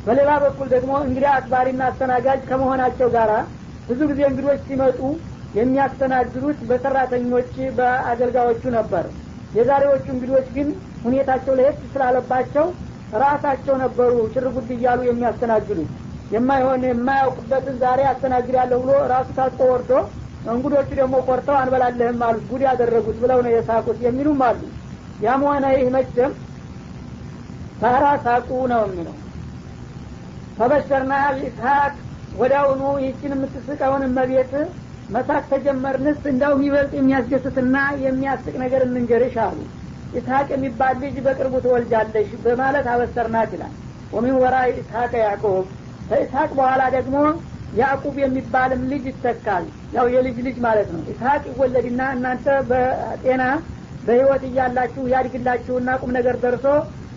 [0.06, 3.30] በሌላ በኩል ደግሞ እንግዲህ አክባሪና አስተናጋጅ ከመሆናቸው ጋር
[3.88, 5.00] ብዙ ጊዜ እንግዶች ሲመጡ
[5.58, 9.04] የሚያስተናግዱት በሰራተኞች በአገልጋዮቹ ነበር
[9.56, 10.68] የዛሬዎቹ እንግዶች ግን
[11.04, 12.66] ሁኔታቸው ለየት ስላለባቸው
[13.22, 15.90] ራሳቸው ነበሩ ሽርጉድ እያሉ የሚያስተናግዱት።
[16.32, 19.92] የማይሆን የማያውቅበትን ዛሬ አስተናግዳለሁ ብሎ ራሱ ታጥቆ ወርዶ
[20.48, 24.60] እንግዶቹ ደግሞ ቆርተው አንበላለህም አሉት ጉድ ያደረጉት ብለው ነው የሳቁት የሚሉም አሉ።
[25.22, 26.32] ያም ሆነ ይህ መቼም
[27.80, 29.16] ሳራ ሳቁ ነው የሚለው።
[30.58, 31.92] ፈበሸርና ኢስሐቅ
[32.38, 34.52] ወዳውኑ ይህችን የምትስቀውን እመቤት
[35.08, 39.58] መሳቅ ተጀመርንስ እንዳው የሚበልጥ የሚያስደስትና የሚያስቅ ነገር እንንገርሽ አሉ።
[40.18, 43.74] ኢስሐቅ የሚባል ልጅ በቅርቡ ትወልጃለሽ በማለት አበሰርናት ይላል።
[44.12, 45.64] ወሚን ወራ ኢስሐቅ ያዕቆብ።
[46.10, 47.16] ከኢስሐቅ በኋላ ደግሞ
[47.78, 49.64] ያዕቁብ የሚባልም ልጅ ይተካል።
[49.96, 53.42] ያው የልጅ ልጅ ማለት ነው። ኢስሐቅ ይወለድና እናንተ በጤና
[54.06, 56.66] በህይወት እያላችሁ ያድግላችሁና ቁም ነገር ደርሶ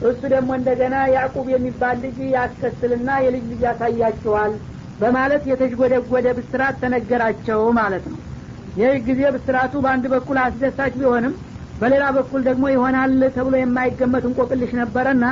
[0.09, 4.53] እሱ ደግሞ እንደገና ያዕቁብ የሚባል ልጅ ያስከትልና የልጅ ልጅ ያሳያችኋል
[5.01, 8.19] በማለት የተዥጎደጎደ ብስራት ተነገራቸው ማለት ነው።
[8.79, 11.33] ይህ ጊዜ ብስራቱ በአንድ በኩል አስደሳች ቢሆንም
[11.81, 15.25] በሌላ በኩል ደግሞ ይሆናል ተብሎ የማይገመት እንቆቅልሽ ነበረና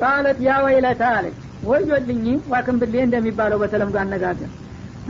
[0.00, 4.50] ቃለት ያ ወይለታ አለች። ወዮልኝ ዋክንብሌ እንደሚባለው በተለምዶ አነጋገር።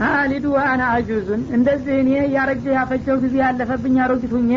[0.09, 4.51] አሊዱ አና አጁዙን እንደዚህ እኔ ያረጀ ያፈጀው ጊዜ ያለፈብኝ አሮጊት ሁኜ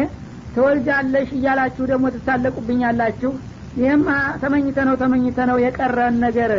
[0.55, 3.33] ተወልጃለሽ እያላችሁ ደግሞ ትሳለቁብኛላችሁ።
[3.79, 4.09] ይህማ
[4.43, 6.53] ተመኝተ ነው ተመኝተ ነው የቀረን ነገር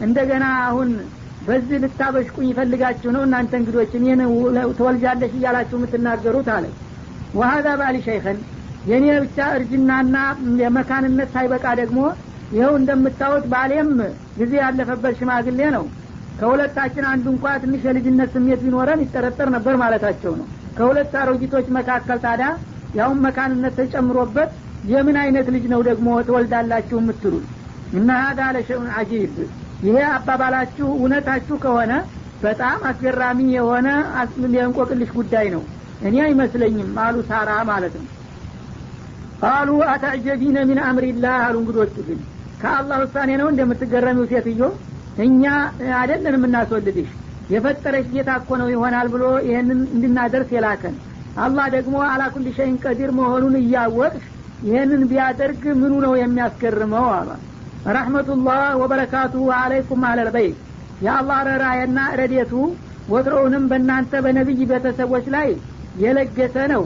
[0.00, 0.90] እንደገና አሁን
[1.46, 3.22] በዚህ ልታበሽቁኝ ይፈልጋችሁ ነው?
[3.26, 4.20] እናንተ እንግዶች እኔን
[4.78, 6.64] ተወልጃለሽ እያላችሁ የምትናገሩት አለ።
[7.34, 8.38] ወሀዛ ባሊ ሸይኸን
[8.84, 10.16] የእኔ ብቻ እርጅናና
[10.62, 11.98] የመካንነት ሳይበቃ ደግሞ
[12.52, 13.90] ይኸው እንደምታዩት ባሌም
[14.38, 15.84] ጊዜ ያለፈበት ሽማግሌ ነው።
[16.40, 22.48] ከሁለታችን አንዱ እንኳ ትንሽ የልጅነት ስሜት ቢኖረን ይጠረጠር ነበር ማለታቸው ነው። ከሁለት አሮጊቶች መካከል ታዲያ
[22.94, 24.50] ያሁን መካንነት ተጨምሮበት
[24.84, 27.44] የምን አይነት ልጅ ነው ደግሞ ትወልዳላችሁ የምትሉት?
[27.92, 29.34] እና ሀዳ ለሸውን አጂብ
[29.82, 31.92] ይሄ አባባላችሁ እውነታችሁ ከሆነ
[32.42, 33.88] በጣም አስገራሚ የሆነ
[34.54, 35.62] የእንቆቅልሽ ጉዳይ ነው።
[36.00, 38.06] እኔ አይመስለኝም አሉ ሳራ ማለት ነው።
[39.42, 42.20] ቃሉ አታዕጀቢነ ሚን አምሪላህ አሉ እንግዶቹ ግን።
[42.60, 44.62] ከአላህ ውሳኔ ነው እንደምትገረሚው ሴትዮ።
[45.24, 45.44] እኛ
[45.96, 47.08] አደለን የምናስወልድሽ።
[47.52, 50.94] የፈጠረች ጌታ እኮ ነው ይሆናል ብሎ ይህንን እንድናደርስ የላከን።
[51.38, 52.46] አላህ ደግሞ አላኩል
[52.84, 54.24] ቀዲር መሆኑን እያወቅሽ
[54.62, 57.28] ይህንን ቢያደርግ ምኑ ነው የሚያስገርመው አሏ
[57.92, 60.58] ረሕመቱላህ ወበረካቱ አለይኩም አለልበይት
[61.04, 62.52] የአላህ ረራየና ረዴቱ
[63.12, 65.48] ወትሮውንም በእናንተ በነቢይ ቤተሰቦች ላይ
[66.02, 66.82] የለገሰ ነው።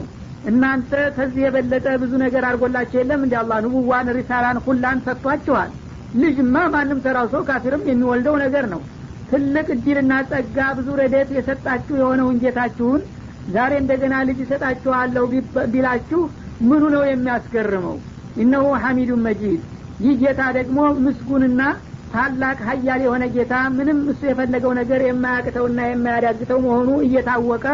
[0.49, 5.69] እናንተ ከዚህ የበለጠ ብዙ ነገር አድርጎላቸው የለም እንዲ አላ ንቡዋን ሪሳላን ሁላን ሰጥቷችኋል
[6.21, 8.81] ልጅማ ማንም ተራው ሰው ካፊርም የሚወልደው ነገር ነው።
[9.31, 13.01] ትልቅ እድልና ጸጋ ብዙ ረዴት የሰጣችሁ የሆነውን ጌታችሁን
[13.55, 15.23] ዛሬ እንደገና ልጅ እሰጣችኋለሁ
[15.73, 16.21] ቢላችሁ
[16.67, 17.97] ምኑ ነው የሚያስገርመው?
[18.43, 19.61] እነሆ ሐሚዱን መጂድ
[19.99, 21.61] ይህ ጌታ ደግሞ ምስጉንና
[22.11, 27.65] ታላቅ ሀያል የሆነ ጌታ ምንም እሱ የፈለገው ነገር የማያቅተውና የማያዳግተው መሆኑ እየታወቀ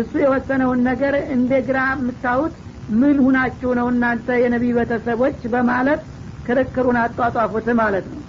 [0.00, 2.54] እሱ የወሰነውን ነገር እንደ ግራ የምታዩት
[3.00, 6.00] ምን ሁናችሁ ነው እናንተ የነቢይ ቤተሰቦች በማለት
[6.46, 8.20] ክርክሩን አጧጧፉት ማለት ነው።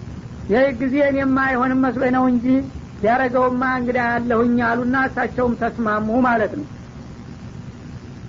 [0.51, 2.45] ይህ ጊዜ እኔማ አይሆንም መስሎ ነው እንጂ
[3.05, 6.67] ያረገውማ እንግዳ ያለሁኝ አሉና እሳቸውም ተስማሙ ማለት ነው።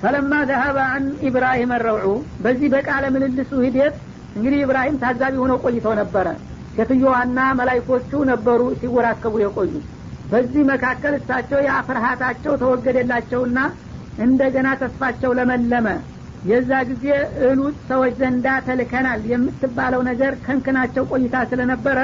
[0.03, 2.11] ፈለማ ዘሀበ አን ኢብራሂም ረውዑ
[2.45, 3.97] በዚህ በቃለ ምልልሱ ሂደት
[4.35, 6.27] እንግዲህ ኢብራሂም ታዛቢ ሆነው ቆይተው ነበረ።
[6.77, 9.73] ሴትዮዋና መላይኮቹ ነበሩ ሲወራከቡ የቆዩ።
[10.31, 13.59] በዚህ መካከል እሳቸው ያ ፍርሃታቸው ተወገደላቸውና
[14.19, 15.87] እንደገና ተስፋቸው ለመለመ።
[16.45, 17.07] የዛ ጊዜ
[17.47, 21.99] እሉት ሰዎች ዘንዳ ተልከናል የምትባለው ነገር ከንክናቸው ቆይታ ስለነበረ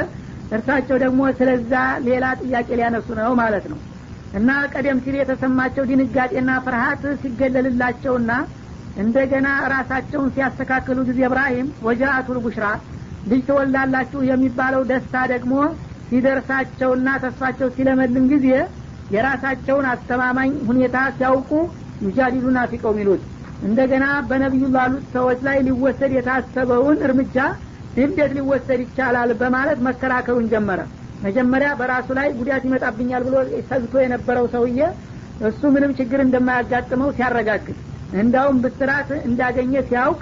[0.51, 1.73] እርሳቸው ደግሞ ስለዛ
[2.09, 3.79] ሌላ ጥያቄ ሊያነሱ ነው ማለት ነው።
[4.33, 8.31] እና ቀደም ሲል የተሰማቸው ድንጋጤና ፍርሀት ሲገለልላቸውና
[8.97, 12.67] እንደገና ራሳቸውን ሲያስተካክሉ ጊዜ እብራሂም ወጃአቱል ቡሽራ
[13.27, 15.55] ልጅ ትወልዳላችሁ የሚባለው ደስታ ደግሞ
[16.11, 18.49] ሲደርሳቸውና ተስፋቸው ሲለመልም ጊዜ
[19.11, 21.51] የራሳቸውን አስተማማኝ ሁኔታ ሲያውቁ
[22.05, 23.23] ዩጃዲሉና ፊቀው ሚሉት።
[23.63, 27.37] እንደገና በነቢዩ ላሉት ሰዎች ላይ ሊወሰድ የታሰበውን እርምጃ
[28.01, 30.81] እንዴት ሊወሰድ ይቻላል በማለት መከራከሩን ጀመረ።
[31.23, 33.37] መጀመሪያ በራሱ ላይ ጉዳት ይመጣብኛል ብሎ
[33.71, 34.81] ሰግቶ የነበረው ሰውዬ
[35.49, 37.77] እሱ ምንም ችግር እንደማያጋጥመው ሲያረጋግጥ
[38.21, 40.21] እንዳውም ብስራት እንዳገኘ ሲያውቅ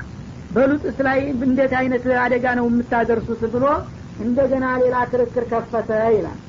[0.54, 3.64] በሉጥስ ላይ እንዴት አይነት አደጋ ነው የምታደርሱት ብሎ
[4.24, 6.40] እንደገና ሌላ ክርክር ከፈተ ይላል።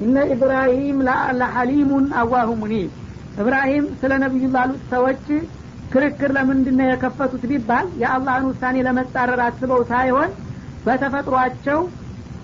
[0.00, 0.98] እነ ኢብራሂም
[1.40, 2.90] ለሐሊሙን አዋሁ ሙኒብ
[3.40, 5.24] እብራሂም ስለ ነቢዩ ላሉት ሰዎች
[5.92, 10.30] ክርክር ለምንድን የከፈቱት ቢባል የአላህን ውሳኔ ለመጻረር አስበው ሳይሆን
[10.86, 11.80] በተፈጥሯቸው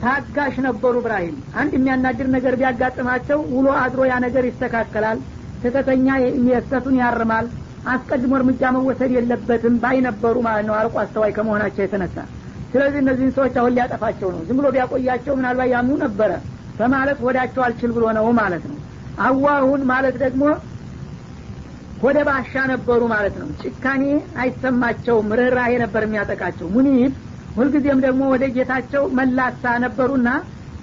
[0.03, 5.21] ታጋሽ ነበሩ እብራሂም አንድ የሚያናድር ነገር ቢያጋጥማቸው ውሎ አድሮ ያ ነገር ይስተካከላል።
[5.61, 6.09] ስህተተኛ
[6.49, 7.47] የስተቱን ያርማል
[7.87, 12.17] አስቀድሞ እርምጃ መወሰድ የለበትም ባይነበሩ ማለት ነው። አርቆ አስተዋይ ከመሆናቸው የተነሳ
[12.73, 16.31] ስለዚህ እነዚህን ሰዎች አሁን ሊያጠፋቸው ነው። ዝም ብሎ ቢያቆያቸው ምናልባት ያምኑ ነበረ።
[16.79, 18.79] በማለት ወዳቸው አልችል ብሎ ነው ማለት ነው።
[19.27, 20.43] አዋሁን ማለት ደግሞ
[22.03, 24.03] ወደ ባሻ ነበሩ ማለት ነው። ጭካኔ
[24.41, 27.13] አይሰማቸውም ርኅራሄ ነበር የሚያጠቃቸው። ሙኒብ
[27.57, 30.29] ሁልጊዜም ደግሞ ወደ ጌታቸው መላሳ ነበሩና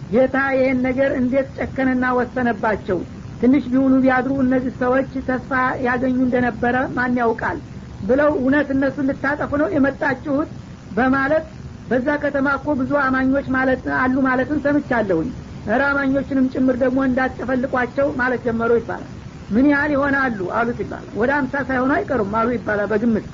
[0.10, 2.98] ጌታ ይህን ነገር እንዴት ጨከነና ወሰነባቸው
[3.42, 5.52] ትንሽ ቢውሉ ቢያድሩ እነዚህ ሰዎች ተስፋ
[5.86, 7.58] ያገኙ እንደነበረ ማን ያውቃል?
[8.02, 10.50] ብለው እውነት እነሱን ልታጠፉ ነው የመጣችሁት
[10.92, 11.46] በማለት
[11.90, 15.30] በዛ ከተማ እኮ ብዙ አማኞች ማለት አሉ ማለትን ሰምቻለሁኝ።
[15.68, 19.12] እረ አማኞችንም ጭምር ደግሞ እንዳትጨፈልቋቸው ማለት ጀመሩ ይባላል።
[19.54, 23.26] ምን ያህል ይሆናሉ አሉት ይባላል ወደ አምሳ ሳይሆኑ አይቀሩም አሉ ይባላል በግምት።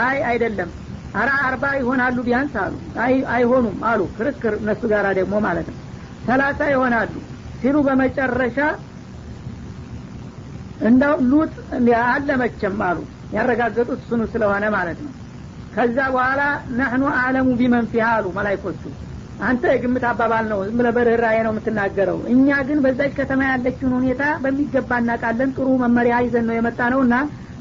[0.00, 0.70] አይ አይደለም።
[1.14, 5.78] አራ አርባ ይሆናሉ ቢያንስ አሉ። አይ አይሆኑም አሉ። ክርክር እነሱ ጋር ደግሞ ማለት ነው።
[6.26, 7.12] ሰላሳ ይሆናሉ
[7.60, 8.58] ሲሉ በመጨረሻ
[10.80, 11.52] እንደው ሉጥ
[12.04, 12.98] አለመቸም አሉ።
[13.32, 15.12] ያረጋገጡት እሱኑ ስለሆነ ማለት ነው።
[15.72, 16.42] ከዛ በኋላ
[16.76, 18.82] ነህኑ አለሙ ቢመን ፊሃ አሉ መላይኮቹ
[19.40, 24.22] አንተ የግምት አባባል ነው ዝም ብለህ በርኅራኄ ነው የምትናገረው። እኛ ግን በዛች ከተማ ያለችውን ሁኔታ
[24.44, 27.16] በሚገባ እናውቃለን። ጥሩ መመሪያ ይዘን ነው የመጣ ነው እና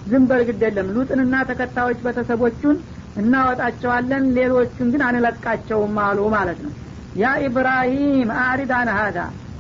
[0.06, 2.78] ዝም በል ግድ የለም ሉጥንና ተከታዮች ቤተሰቦቹን
[3.22, 6.74] እናወጣቸዋለን ሌሎቹን ግን አንለቃቸውም አሉ ማለት ነው።
[7.16, 9.20] ያ ኢብራሂም አሪድ አን ሀዳ።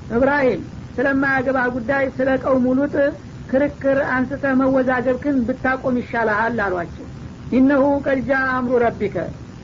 [0.09, 0.63] እብራሂም
[0.97, 2.95] ስለማያገባ ጉዳይ ስለ ቀውሙ ሉጥ
[3.55, 7.05] ክርክር አንስተ መወዛገብክን ብታቆም ይሻልሃል አሏቸው።
[7.51, 9.15] ኢነሁ ቀድጃ አምሩ ረቢከ።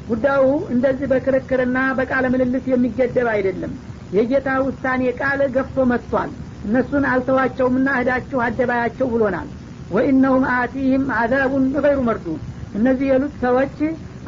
[0.07, 3.73] ጉዳዩ እንደዚህ በክርክርና በቃለ ምልልስ የሚገደብ አይደለም።
[4.15, 6.31] የጌታ ውሳኔ ቃል ገፍቶ መጥቷል።
[6.65, 9.49] እነሱን አልተዋቸውምና እህዳችሁ አደባያቸው ብሎናል።
[9.91, 12.39] ወኢነሁም አቲህም አዛቡን ገይሩ መርዱን
[12.75, 13.77] እነዚህ የሉት ሰዎች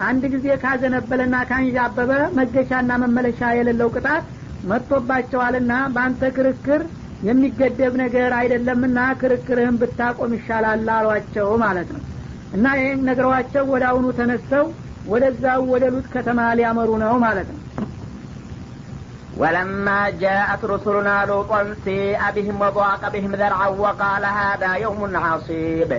[0.06, 4.26] አንድ ጊዜ ካዘነበለና ካንዣበበ መገሻና መመለሻ የሌለው ቅጣት
[4.72, 6.82] መጥቶባቸዋልና በአንተ ክርክር
[7.29, 12.03] የሚገደብ ነገር አይደለምና ክርክርህን ብታቆም ይሻላል አሏቸው ማለት ነው
[12.57, 14.67] እና ይህን ነግረዋቸው ወደ አሁኑ ተነስተው
[15.13, 17.63] ወደዛው ወደ ሉጥ ከተማ ሊያመሩ ነው ማለት ነው
[19.37, 25.91] ولما جاءت رسلنا لوطا سيء بهم وضاق بهم ذرعا وقال هذا يوم عصيب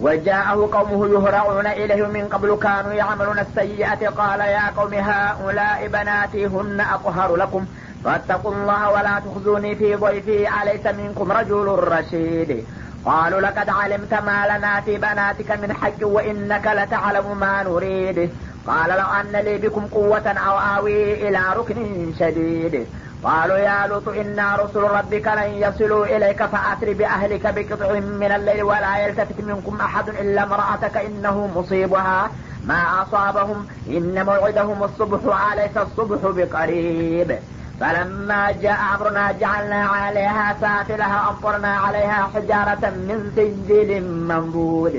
[0.00, 6.80] وجاءه قومه يهرعون إليه من قبل كانوا يعملون السيئة قال يا قوم هؤلاء بناتي هن
[6.80, 7.62] أطهر لكم
[8.05, 12.65] فاتقوا الله ولا تخزوني في ضيفي أليس منكم رجل رشيد؟
[13.05, 18.29] قالوا لقد علمت ما لنا في بناتك من حق وإنك لتعلم ما نريد.
[18.67, 22.87] قال لو أن لي بكم قوة أو آوي إلى ركن شديد.
[23.23, 28.97] قالوا يا لوط إنا رسل ربك لن يصلوا إليك فأسر بأهلك بقطع من الليل ولا
[28.97, 32.31] يلتفت منكم أحد إلا امرأتك إنه مصيبها.
[32.65, 37.39] ما أصابهم إن موعدهم الصبح أليس الصبح بقريب.
[37.82, 43.90] فلما جاء أمرنا جعلنا عليها سافلها أمطرنا عليها حجارة من سجيل
[44.30, 44.94] منضود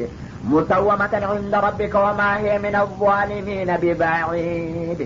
[0.45, 5.01] مسومة عند ربك وما هي من الظالمين ببعيد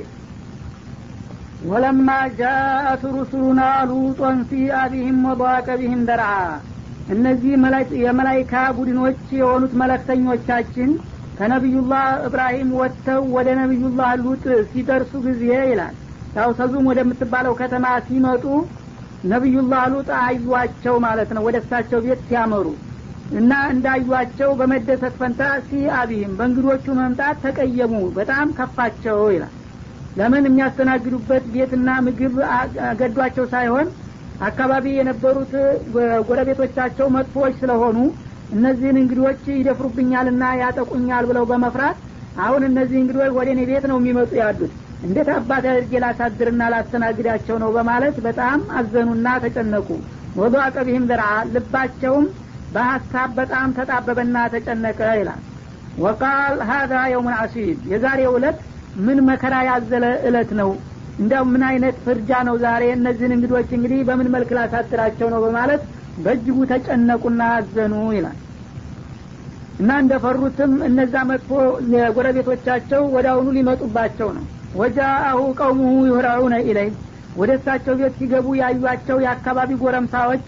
[1.66, 6.48] ولما جاءت رسلنا لوطا سيء بهم وضاق بهم درعا
[7.14, 7.52] እነዚህ
[8.06, 10.90] የመላይካ ቡድኖች የሆኑት መለክተኞቻችን
[11.38, 15.96] ከነቢዩላህ እብራሂም ወጥተው ወደ ነቢዩላህ ሉጥ ሲደርሱ ጊዜ ይላል
[16.39, 18.45] ያው ሰዙም ወደምትባለው ከተማ ሲመጡ
[19.31, 22.67] ነቢዩላህ ሉጥ አዩቸው ማለት ነው። ወደ እሳቸው ቤት ሲያመሩ
[23.39, 29.55] እና እንዳዩቸው በመደሰት ፈንታ ሲአቢህም በእንግዶቹ መምጣት ተቀየሙ። በጣም ከፋቸው ይላል።
[30.19, 32.37] ለምን የሚያስተናግዱበት ቤትና ምግብ
[33.01, 33.89] ገዷቸው ሳይሆን
[34.49, 35.53] አካባቢ የነበሩት
[36.29, 37.99] ጎረቤቶቻቸው መጥፎዎች ስለሆኑ
[38.53, 41.97] እነዚህን እንግዶች ይደፍሩብኛልና ያጠቁኛል ብለው በመፍራት
[42.45, 47.71] አሁን እነዚህ እንግዶች ወደ እኔ ቤት ነው የሚመጡ ያሉት እንዴት አባት አድርጌ ላሳድርና ላስተናግዳቸው ነው
[47.77, 49.89] በማለት በጣም አዘኑና ተጨነቁ።
[50.37, 52.27] ወዶ አቀቢህም ዘርአ ልባቸውም
[52.73, 55.41] በሀሳብ በጣም ተጣበበና ተጨነቀ ይላል።
[55.99, 58.59] ወቃል ሀዛ የውምን አሲብ የዛሬው እለት
[59.07, 60.71] ምን መከራ ያዘለ እለት ነው?
[61.19, 62.83] እንዲያው ምን አይነት ፍርጃ ነው ዛሬ?
[62.97, 65.83] እነዚህን እንግዶች እንግዲህ በምን መልክ ላሳድራቸው ነው በማለት
[66.19, 68.37] በእጅጉ ተጨነቁና አዘኑ ይላል።
[69.81, 71.51] እና እንደፈሩትም እነዛ መጥፎ
[72.17, 76.89] ጎረቤቶቻቸው ወደ አሁኑ ሊመጡባቸው ነው ወጃአሁ ቀውሙሁ ዩህራዑነ ኢለይ
[77.37, 80.47] ወደ እሳቸው ቤት ሲገቡ ያዩቸው የአካባቢ ጎረምሳዎች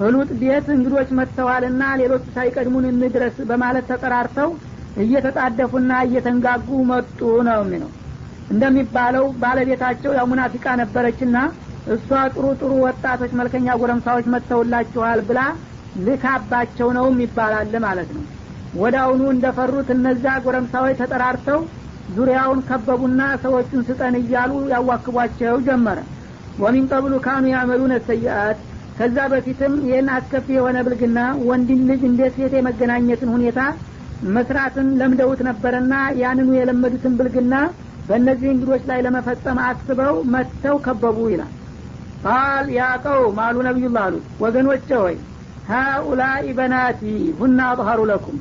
[0.00, 4.50] እሉጥ ቤት እንግዶች መጥተዋልና ሌሎቹ ሳይቀድሙን እንድረስ በማለት ተጠራርተው
[5.02, 7.18] እየተጣደፉና እየተንጋጉ መጡ
[7.48, 7.90] ነው የሚለው።
[8.50, 11.36] እንደሚባለው ባለቤታቸው ያው ሙናፊቃ ነበረችና
[11.94, 15.40] እሷ ጥሩ ጥሩ ወጣቶች መልከኛ ጎረምሳዎች መጥተውላችኋል ብላ
[16.06, 18.24] ልካባቸው ነውም ይባላል ማለት ነው።
[19.02, 21.60] አሁኑ እንደፈሩት እነዛ ጎረምሳዎች ተጠራርተው
[22.14, 25.98] ዙሪያውን ከበቡና ሰዎቹን ስጠን እያሉ ያዋክቧቸው ጀመረ።
[26.58, 28.58] ወሚን ቀብሉ ካኑ ያመሉነ ሰይአት
[28.96, 31.18] ከዛ በፊትም ይህን አስከፊ የሆነ ብልግና
[31.48, 33.60] ወንድን ልጅ እንደ ሴት የመገናኘትን ሁኔታ
[34.28, 37.54] መስራትን ለምደውት ነበረና ያንኑ የለመዱትን ብልግና
[38.08, 41.52] በእነዚህ እንግዶች ላይ ለመፈጸም አስበው መጥተው ከበቡ ይላል።
[42.24, 45.16] ቃል ያቀው ማሉ ነቢዩላ አሉ ወገኖቼ ሆይ
[45.66, 47.00] ሀኡላኢ በናቲ
[47.38, 48.38] ሁና አጥሀሩ ለኩም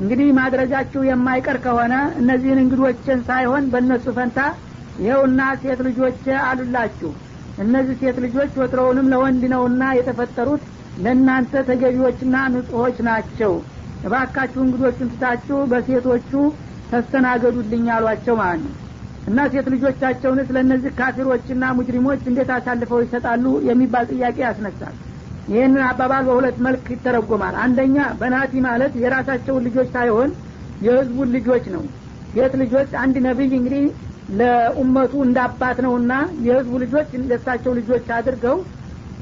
[0.00, 4.38] እንግዲህ ማድረጋችሁ የማይቀር ከሆነ እነዚህን እንግዶችን ሳይሆን በእነሱ ፈንታ
[4.98, 7.10] ይኸውና ሴት ልጆች አሉላችሁ።
[7.58, 10.62] እነዚህ ሴት ልጆች ወትሮውንም ለወንድ ነውና የተፈጠሩት
[10.96, 13.52] ለእናንተ ተገቢዎችና ንጹሆች ናቸው።
[14.04, 16.30] እባካችሁ እንግዶቹን ትታችሁ በሴቶቹ
[16.92, 18.76] ተስተናገዱልኝ አሏቸው ማለት ነው።
[19.26, 24.94] እና ሴት ልጆቻቸውንስ ለእነዚህ ካፊሮችና ሙጅሪሞች እንዴት አሳልፈው ይሰጣሉ የሚባል ጥያቄ ያስነሳል
[25.48, 30.30] ይህንን አባባል በሁለት መልክ ይተረጎማል። አንደኛ በናቲ ማለት የራሳቸውን ልጆች ሳይሆን
[30.80, 31.82] የህዝቡን ልጆች ነው።
[32.32, 32.90] ሴት ልጆች?
[33.02, 33.84] አንድ ነቢይ እንግዲህ
[34.40, 36.12] ለኡመቱ እንደ አባት ነውና
[36.46, 38.58] የህዝቡ ልጆች እንደሳቸው ልጆች አድርገው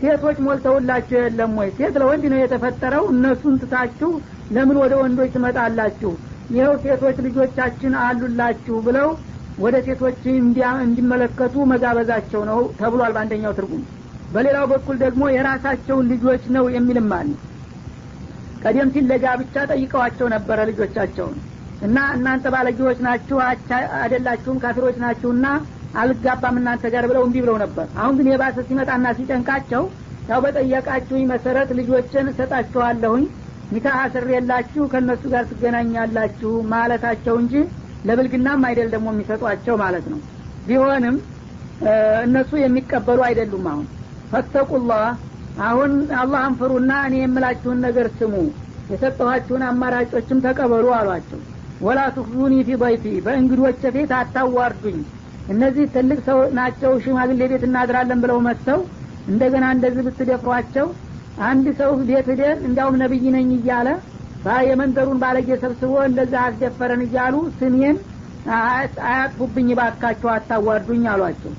[0.00, 1.70] ሴቶች ሞልተውላችሁ የለም ወይ?
[1.78, 4.10] ሴት ለወንድ ነው የተፈጠረው። እነሱን ትታችሁ
[4.50, 6.12] ለምን ወደ ወንዶች ትመጣላችሁ?
[6.50, 9.08] ይኸው ሴቶች ልጆቻችን አሉላችሁ ብለው
[9.58, 10.20] ወደ ሴቶች
[10.82, 13.82] እንዲመለከቱ መጋበዛቸው ነው ተብሏል በአንደኛው ትርጉም
[14.28, 17.30] በሌላው በኩል ደግሞ የራሳቸውን ልጆች ነው የሚልም አለ
[18.62, 21.36] ቀደም ሲል ለጋብቻ ጠይቀዋቸው ነበረ ልጆቻቸውን።
[21.82, 23.36] እና እናንተ ባለጌዎች ናችሁ
[23.98, 25.46] አይደላችሁም ካፊሮች ናችሁና
[26.00, 29.84] አልጋባም እናንተ ጋር ብለው እንዲህ ብለው ነበር። አሁን ግን የባሰ ሲመጣና ሲጨንቃቸው
[30.28, 33.24] ያው በጠየቃችሁኝ መሰረት ልጆችን እሰጣችኋለሁኝ
[33.72, 37.54] ኒካህ አስሬላችሁ ከእነሱ ጋር ትገናኛላችሁ ማለታቸው እንጂ
[38.04, 40.20] ለብልግናም አይደል ደግሞ የሚሰጧቸው ማለት ነው።
[40.66, 41.16] ቢሆንም
[42.26, 43.86] እነሱ የሚቀበሉ አይደሉም አሁን
[44.32, 45.04] ፈተቁላህ
[45.66, 48.34] አሁን አላህን ፍሩና እኔ የምላችሁን ነገር ስሙ።
[48.90, 51.40] የሰጠኋችሁን አማራጮችም ተቀበሉ አሏቸው።
[51.80, 54.98] ወላ ትክዙኒ ፊ ضይፊ በእንግዶች ፊት አታዋርዱኝ።
[55.48, 58.80] እነዚህ ትልቅ ሰው ናቸው ሽማግሌ ቤት እናድራለን ብለው መጥተው
[59.28, 60.86] እንደገና እንደዚህ ብትደፍሯቸው
[61.48, 63.88] አንድ ሰው ቤት ሂደን እንዲያውም ነብይ ነኝ እያለ
[64.66, 67.96] የመንደሩን ባለጌ ሰብስቦ እንደዛ አስደፈረን እያሉ ስሜን
[68.56, 71.52] አያጥፉብኝ ባካቸው አታዋርዱኝ አሏቸው።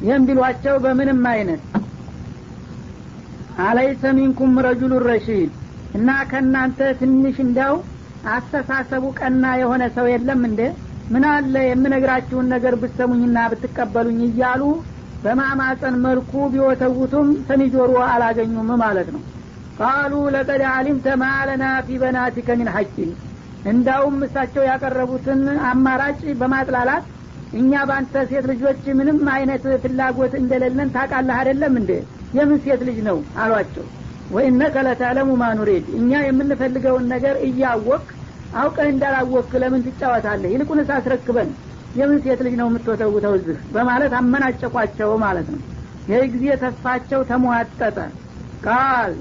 [0.00, 1.62] ይህም ቢሏቸው በምንም አይነት
[3.58, 5.50] አለይሰ ሚንኩም ረጁሉ ረሺድ።
[5.94, 7.74] እና ከእናንተ ትንሽ እንዲያው
[8.32, 10.60] አስተሳሰቡ ቀና የሆነ ሰው የለም እንደ
[11.10, 14.62] ምን አለ የምነግራችሁን ነገር ብሰሙኝና ብትቀበሉኝ እያሉ
[15.22, 19.22] በማማፀን መልኩ ቢወተውቱም ሰሚ ጆሮ አላገኙም ማለት ነው።
[19.78, 23.10] ቃሉ ለቀድ አሊምተ ማለና ፊ በናቲከ ሚን ሐቂን።
[23.64, 25.40] እንዳውም እሳቸው ያቀረቡትን
[25.70, 27.04] አማራጭ በማጥላላት
[27.52, 31.90] እኛ በአንተ ሴት ልጆች ምንም አይነት ፍላጎት እንደሌለን ታቃለህ አይደለም እንዴ
[32.36, 33.86] የምን ሴት ልጅ ነው አሏቸው።
[34.30, 38.04] ወኢነከ ለተዕለሙ ማኑሬድ እኛ የምንፈልገውን ነገር እያወቅ
[38.54, 40.50] አውቀህ እንዳላወቅ ለምን ትጫወታለህ?
[40.54, 41.48] ይልቁንስ አስረክበን
[41.98, 43.58] የምን ሴት ልጅ ነው የምትወተውተው እዚህ?
[43.74, 45.60] በማለት አመናጨቋቸው ማለት ነው።
[46.10, 47.98] ይህ ጊዜ ተስፋቸው ተሟጠጠ።
[48.66, 49.12] ቃል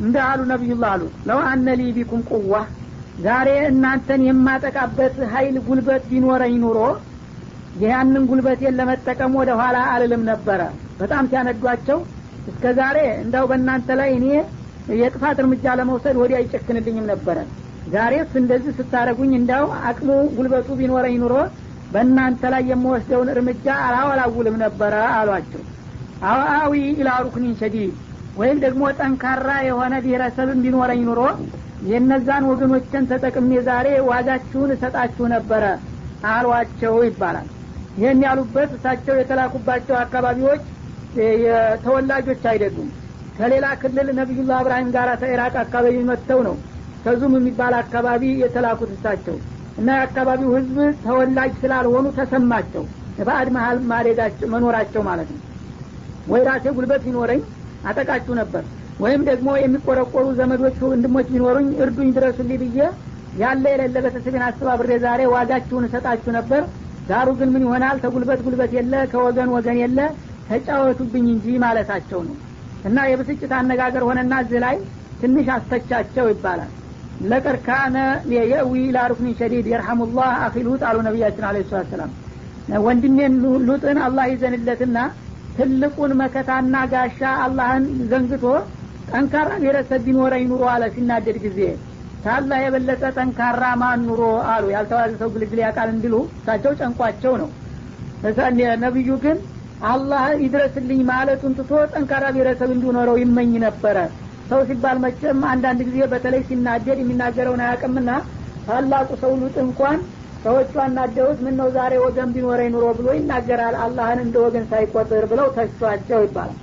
[0.00, 2.52] እንደ አሉ ነቢዩላህ አሉ ለው አነ ቢኩም ቁዋ
[3.20, 6.78] ዛሬ እናንተን የማጠቃበት ሀይል ጉልበት ቢኖረኝ ኑሮ
[7.82, 10.60] ያንን ጉልበቴን ለመጠቀም ወደ ኋላ አልልም ነበረ።
[11.00, 11.98] በጣም ሲያነዷቸው
[12.46, 14.26] እስከ ዛሬ እንዳው በእናንተ ላይ እኔ
[15.00, 17.38] የጥፋት እርምጃ ለመውሰድ ወዲያ አይጨክንልኝም ነበረ።
[17.88, 21.34] ዛሬስ እንደዚህ ስታደረጉኝ እንዳው አቅሙ ጉልበቱ ቢኖረኝ ኑሮ
[21.92, 25.62] በእናንተ ላይ የምወስደውን እርምጃ አላወላውልም ነበረ አሏቸው።
[26.30, 27.10] አዊ ኢላ
[27.60, 27.92] ሸዲድ
[28.36, 31.20] ወይም ደግሞ ጠንካራ የሆነ ብሔረሰብን ቢኖረኝ ኑሮ
[31.88, 35.64] የነዛን ወገኖችን ተጠቅሜ ዛሬ ዋጋችሁን እሰጣችሁ ነበረ
[36.30, 37.48] አሏቸው ይባላል።
[37.96, 40.62] ይህን ያሉበት እሳቸው የተላኩባቸው አካባቢዎች
[41.84, 42.88] ተወላጆች አይደሉም።
[43.36, 46.56] ከሌላ ክልል ነቢዩላህ እብራሂም ጋር ከኢራቅ አካባቢ መጥተው ነው
[47.04, 49.36] ከዙም የሚባል አካባቢ የተላኩት እሳቸው
[49.78, 52.84] እና የአካባቢው ህዝብ ተወላጅ ስላልሆኑ ተሰማቸው።
[53.20, 55.40] በአድ መሀል ማደጋቸው መኖራቸው ማለት ነው።
[56.26, 57.40] ወይ ራሴ ጉልበት ቢኖረኝ
[57.84, 58.62] አጠቃችሁ ነበር
[59.00, 62.78] ወይም ደግሞ የሚቆረቆሩ ዘመዶች ወንድሞች ቢኖሩኝ እርዱኝ ድረሱልኝ ብዬ
[63.38, 66.62] ያለ የሌለ ቤተሰቤን አስተባብሬ ዛሬ ዋጋችሁን እሰጣችሁ ነበር።
[67.08, 67.96] ዳሩ ግን ምን ይሆናል?
[68.02, 69.98] ከጉልበት ጉልበት የለ ከወገን ወገን የለ
[70.50, 72.36] ተጫወቱብኝ እንጂ ማለታቸው ነው።
[72.84, 74.76] እና የብስጭት አነጋገር ሆነና እዚህ ላይ
[75.20, 76.70] ትንሽ አስተቻቸው ይባላል።
[77.22, 77.66] ለቀድ
[78.32, 82.12] የእዊ ላሩክኒን ሸዲድ የርሐሙላህ አኺ ሉጥ አሉ ነቢያችን አለ ሰላት ሰላም
[82.86, 83.34] ወንድሜን
[83.68, 84.98] ሉጥን አላህ ይዘንለትና
[85.56, 88.44] ትልቁን መከታና ጋሻ አላህን ዘንግቶ
[89.10, 91.60] ጠንካራ ብሔረሰብ ቢኖረኝ ኑሮ አለ ሲናደድ ጊዜ
[92.24, 94.22] ታላህ የበለጠ ጠንካራ ማን ኑሮ
[94.52, 97.50] አሉ። ያልተዋዘ ሰው ግልግል ያቃል እንዲሉ እሳቸው ጨንቋቸው ነው።
[98.84, 99.36] ነቢዩ ግን
[99.88, 103.96] አላህ ይድረስልኝ ማለቱን ትቶ ጠንካራ ብሔረሰብ እንዲኖረው ይመኝ ነበረ።
[104.50, 108.10] ሰው ሲባል መቼም አንዳንድ ጊዜ በተለይ ሲናደድ የሚናገረውን አያቅምና
[108.66, 109.98] ታላቁ ሰው ሉጥ እንኳን
[110.44, 115.48] ሰዎቹ አናደውት ምን ነው ዛሬ ወገን ቢኖረኝ ኑሮ ብሎ ይናገራል። አላህን እንደ ወገን ሳይቆጥር ብለው
[115.56, 116.58] ተቿቸው ይባላል።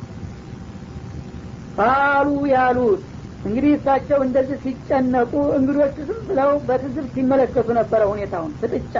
[1.77, 3.01] ቃሉ ያሉት
[3.45, 8.95] እንግዲህ እሳቸው እንደዚህ ሲጨነቁ እንግዶች ዝም ብለው በትዝብ ሲመለከቱ ነበረ ሁኔታውን። ፍጥጫ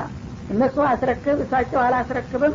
[0.49, 2.53] እነሱ አስረክብ እሳቸው አላስረክብም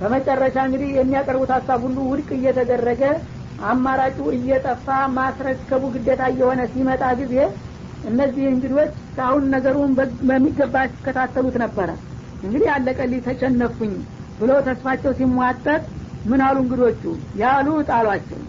[0.00, 3.02] በመጨረሻ እንግዲህ የሚያቀርቡት ሀሳብ ሁሉ ውድቅ እየተደረገ
[3.64, 4.86] አማራጩ እየጠፋ
[5.16, 7.34] ማስረከቡ ግዴታ እየሆነ ሲመጣ ጊዜ
[8.10, 9.92] እነዚህ እንግዶች እስካሁን ነገሩን
[10.28, 11.90] በሚገባ ሲከታተሉት ነበረ።
[12.42, 13.92] እንግዲህ አለቀልኝ ተጨነፍኩኝ
[14.40, 15.82] ብሎ ተስፋቸው ሲሟጠጥ
[16.30, 17.02] ምን አሉ እንግዶቹ?
[17.40, 18.40] ያሉት አሏቸው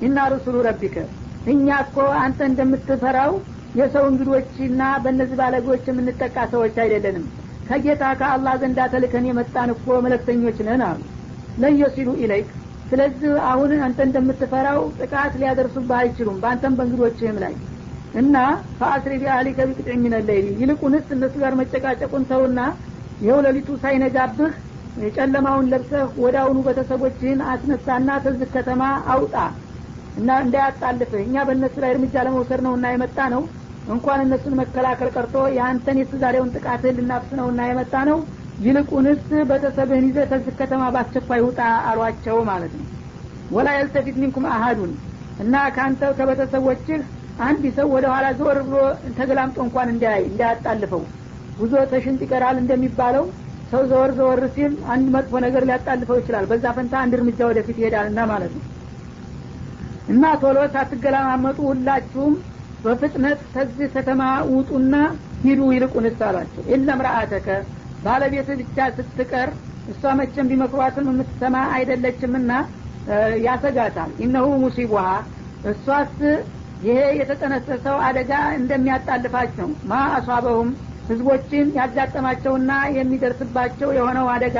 [0.00, 0.96] ኢና ሩሱሉ ረቢከ
[1.46, 3.32] እኛ እኮ አንተ እንደምትፈራው
[3.74, 7.24] የሰው እንግዶችና በእነዚህ ባለጎች የምንጠቃ ሰዎች አይደለንም
[7.70, 11.00] ከጌታ ከአላህ ዘንዳ ተልከን የመጣን እኮ መለክተኞች ነን አሉ።
[11.56, 12.48] لن يصلوا إليك
[12.90, 17.54] ስለዚህ አሁን አንተ እንደምትፈራው ጥቃት ሊያደርሱብህ አይችሉም በአንተም በእንግዶችህም ላይ።
[18.14, 18.36] እና
[18.78, 22.60] فأسر بأهلك بقطع من الليل ይልቁንስ እነሱ ጋር መጨቃጨቁን ተውና
[23.20, 24.52] ይኸው ሌሊቱ ሳይነጋብህ
[25.00, 29.34] የጨለማውን ለብሰህ ወደ አሁኑ ቤተሰቦችህን አስነሳና ከዚህ ከተማ አውጣ
[30.16, 33.42] እና እንዳያጣልፍህ። እኛ በእነሱ ላይ እርምጃ ለመውሰድ ነው እና የመጣ ነው
[33.86, 38.18] እንኳን እነሱን መከላከል ቀርቶ የአንተን የትዛሬውን ጥቃትህን ልናፍስ ነው እና የመጣ ነው።
[38.60, 39.20] ይልቁንስ
[39.50, 41.60] ቤተሰብህን ይዘህ ተዝህ ከተማ በአስቸኳይ ውጣ
[41.90, 42.86] አሏቸው ማለት ነው።
[43.50, 44.92] ወላ የልተፊት ሚንኩም አሀዱን
[45.40, 47.00] እና ከአንተ ከቤተሰቦችህ
[47.42, 48.78] አንድ ሰው ወደ ኋላ ዘወር ብሎ
[49.18, 51.02] ተገላምጦ እንኳን እንዳያይ እንዳያጣልፈው።
[51.58, 53.24] ጉዞ ተሽንጥ ይቀራል እንደሚባለው
[53.70, 58.20] ሰው ዘወር ዘወር ሲል አንድ መጥፎ ነገር ሊያጣልፈው ይችላል። በዛ ፈንታ አንድ እርምጃ ወደፊት ይሄዳልና
[58.32, 58.64] ማለት ነው።
[60.08, 62.32] እና ቶሎ ሳትገላማመጡ ሁላችሁም
[62.84, 64.22] በፍጥነት ከዚህ ከተማ
[64.52, 64.94] ውጡና
[65.44, 67.48] ሂዱ ይልቁንስ አሏቸው የለም ረአተከ
[68.04, 69.48] ባለቤት ብቻ ስትቀር
[69.92, 72.52] እሷ መቼም ቢመክሯትም የምትሰማ አይደለችምና
[73.46, 75.06] ያሰጋታል። ኢነሁ ሙሲቡሃ
[75.70, 76.14] እሷስ
[76.84, 80.68] ይሄ የተጠነሰሰው አደጋ እንደሚያጣልፋች ነው። ማ አሷበሁም
[81.10, 84.58] ህዝቦችን ያጋጠማቸውና የሚደርስባቸው የሆነው አደጋ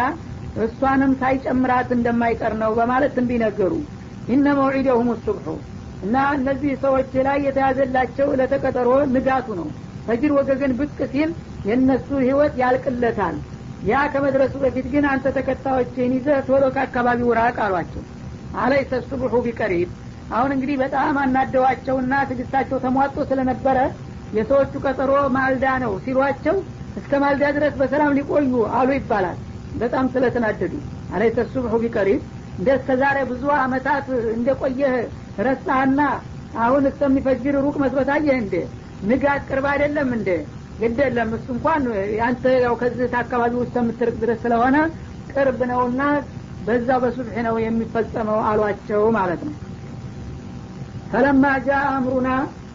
[0.65, 3.73] እሷንም ሳይጨምራት እንደማይቀር ነው በማለት እንዲነገሩ
[4.29, 5.47] ኢነ መውዒደሁም ሱብሑ
[6.03, 9.69] እና እነዚህ ሰዎች ላይ የተያዘላቸው ለተቀጠሮ ንጋቱ ነው።
[10.07, 11.31] ፈጅር ወገገን ብቅ ሲል
[11.67, 13.37] የእነሱ ህይወት ያልቅለታል።
[13.89, 18.03] ያ ከመድረሱ በፊት ግን አንተ ተከታዮችን ይዘህ ቶሎ ከአካባቢው ራቅ አሏቸው።
[18.57, 19.91] አለይሰ ሱብሑ ቢቀሪብ።
[20.33, 23.79] አሁን እንግዲህ በጣም አናደዋቸውና ትግስታቸው ተሟጦ ስለነበረ
[24.37, 26.57] የሰዎቹ ቀጠሮ ማልዳ ነው ሲሏቸው
[27.01, 29.39] እስከ ማልዳ ድረስ በሰላም ሊቆዩ አሉ ይባላል።
[29.81, 30.75] በጣም ስለተናደዱ።
[31.15, 32.21] አለይሰ ሱብሑ ቢቀሪብ።
[32.59, 34.95] እንደ እስከ ዛሬ ብዙ አመታት እንደቆየህ
[35.39, 36.01] ረሳህና
[36.61, 38.55] አሁን እስከሚፈጅር ሩቅ መስሎታየህ እንዴ?
[39.03, 40.29] ንጋት ቅርብ አይደለም እንዴ?
[40.79, 41.83] ግድ የለም እሱ እንኳን
[42.27, 44.77] አንተ ያው ከዚህ አካባቢ ውስጥ የምትርቅ ድረስ ስለሆነ
[45.33, 46.03] ቅርብ ነውና
[46.67, 49.55] በዛው በሱብሒ ነው የሚፈጸመው አሏቸው ማለት ነው።
[51.13, 52.29] ፈለማ ጃ አምሩና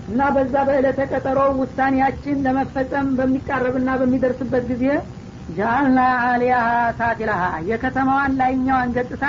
[0.08, 4.86] እና በዛ በዕለተ ቀጠሮ ውሳኔያችን ለመፈጸም በሚቃረብና በሚደርስበት ጊዜ
[5.58, 6.68] ጃአልና አሊያሃ
[7.00, 9.26] ሳቲላሃ የከተማዋን ላይኛዋን ገጽታ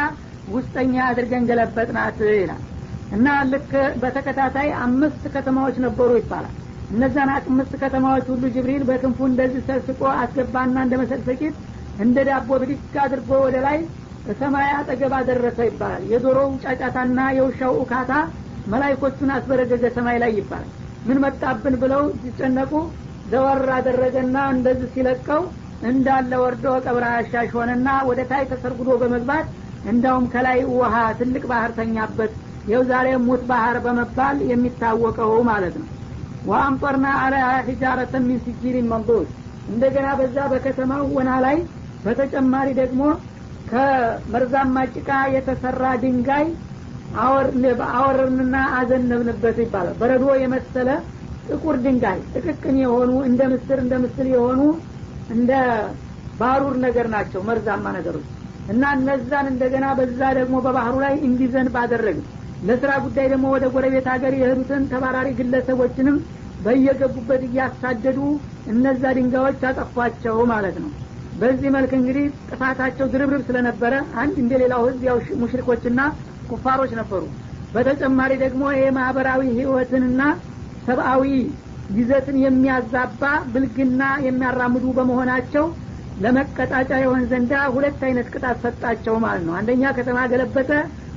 [0.48, 2.62] ውስጠኛ አድርገን ገለበጥናት ይላል
[3.10, 3.70] እና ልክ
[4.02, 6.54] በተከታታይ አምስት ከተማዎች ነበሩ ይባላል።
[6.90, 11.54] እነዛን አምስት ከተማዎች ሁሉ ጅብሪል በክንፉ እንደዚህ ሰስቆ አስገባና እንደ መሰቅሰቂት
[11.98, 13.78] እንደ ዳቦ ብድግ አድርጎ ወደ ላይ
[14.26, 18.12] በሰማይ አጠገብ አደረሰ ይባላል። የዶሮው ጫጫታና የውሻው እካታ
[18.66, 20.70] መላይኮቹን አስበረገገ ሰማይ ላይ ይባላል።
[21.08, 22.72] ምን መጣብን ብለው ሲጨነቁ
[23.26, 25.42] ዘወር አደረገና እንደዚህ ሲለቀው
[25.88, 29.46] እንዳለ ወርዶ ቀብረ አሻሽ ሆነና ወደ ታይ ተሰርጉዶ በመግባት
[29.84, 32.32] እንዳውም ከላይ ውሃ ትልቅ ባህር ተኛበት
[32.66, 35.88] ይው ዛሬ ሙት ባህር በመባል የሚታወቀው ማለት ነው።
[36.44, 39.28] ወአምጠርና አለያ ሒጃረተን ሚን ሲጂሪን መንዱድ
[39.68, 41.56] እንደገና በዛ በከተማው ወና ላይ
[42.04, 43.02] በተጨማሪ ደግሞ
[43.70, 46.46] ከመርዛማ ጭቃ የተሰራ ድንጋይ
[47.94, 50.88] አወርንና አዘነብንበት ይባላል። በረዶ የመሰለ
[51.46, 54.60] ጥቁር ድንጋይ ጥቅቅን የሆኑ እንደ ምስር እንደ ምስል የሆኑ
[55.30, 55.52] እንደ
[56.40, 58.26] ባሩር ነገር ናቸው መርዛማ ነገሮች።
[58.68, 62.26] እና እነዛን እንደገና በዛ ደግሞ በባህሩ ላይ እንዲዘንብ አደረግን
[62.66, 66.16] ለስራ ጉዳይ ደግሞ ወደ ጎረቤት ሀገር የሄዱትን ተባራሪ ግለሰቦችንም
[66.60, 68.18] በየገቡበት እያሳደዱ
[68.72, 70.90] እነዛ ድንጋዮች አጠፏቸው ማለት ነው።
[71.40, 76.00] በዚህ መልክ እንግዲህ ጥፋታቸው ድርብርብ ስለነበረ አንድ እንደ ሌላው ህዝብ ያው ሙሽሪኮችና
[76.50, 77.22] ኩፋሮች ነበሩ።
[77.74, 80.20] በተጨማሪ ደግሞ ይሄ ማህበራዊ ህይወትንና
[80.86, 81.24] ሰብአዊ
[81.96, 85.66] ይዘትን የሚያዛባ ብልግና የሚያራምዱ በመሆናቸው
[86.16, 90.70] ለመቀጣጫ የሆን ዘንዳ ሁለት አይነት ቅጣት ሰጣቸው ማለት ነው። አንደኛ ከተማ ገለበጠ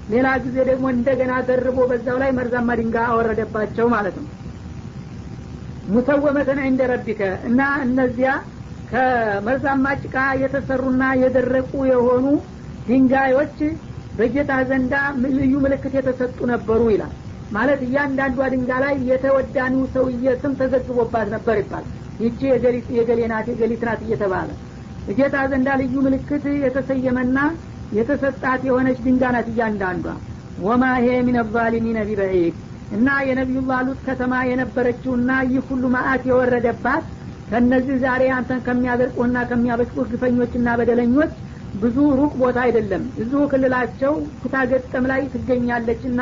[0.10, 4.28] ሌላ ጊዜ ደግሞ እንደገና ደርቦ በዛው ላይ መርዛማ ድንጋይ አወረደባቸው ማለት ነው።
[5.88, 8.32] ሙሰወመተን እንደ ረቢከ እና እነዚያ
[8.88, 12.26] ከመርዛማ ጭቃ የተሰሩና የደረቁ የሆኑ
[12.88, 13.58] ድንጋዮች
[14.14, 14.94] በጌታ ዘንዳ
[15.36, 17.14] ልዩ ምልክት የተሰጡ ነበሩ ይላል።
[17.52, 21.88] ማለት እያንዳንዷ ድንጋይ ላይ የተወዳኒው ሰውዬ ስም ተዘግቦባት ነበር ይባላል።
[22.20, 22.40] ይቺ
[22.98, 24.50] የገሌ ናት የገሊት ናት እየተባለ
[25.12, 27.38] ጌታ ዘንዳ ልዩ ምልክት የተሰየመና
[27.98, 30.06] የተሰጣት የሆነች ድንጋ ናት እያንዳንዷ።
[30.60, 32.56] ወማ ሄ ሚን ዛሊሚነ ቢበዒድ
[32.92, 37.04] እና የነቢዩላህ ሉጥ ከተማ የነበረችውና ይህ ሁሉ ማአት የወረደባት
[37.50, 41.32] ከነዚህ ዛሬ አንተን ከሚያደርቁና ከሚያበሽቁ ግፈኞችና በደለኞች
[41.82, 46.22] ብዙ ሩቅ ቦታ አይደለም። እዚሁ ክልላቸው ኩታገጠም ላይ ትገኛለችና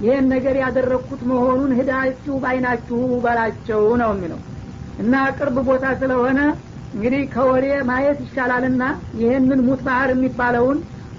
[0.00, 4.40] ይህን ነገር ያደረግኩት መሆኑን ህዳችሁ በአይናችሁ በላቸው ነው የሚለው።
[5.02, 6.38] እና ቅርብ ቦታ ስለሆነ
[6.94, 8.84] እንግዲህ ከወሬ ማየት ይሻላልና
[9.20, 10.78] ይህንን ሙት ባህር የሚባለውን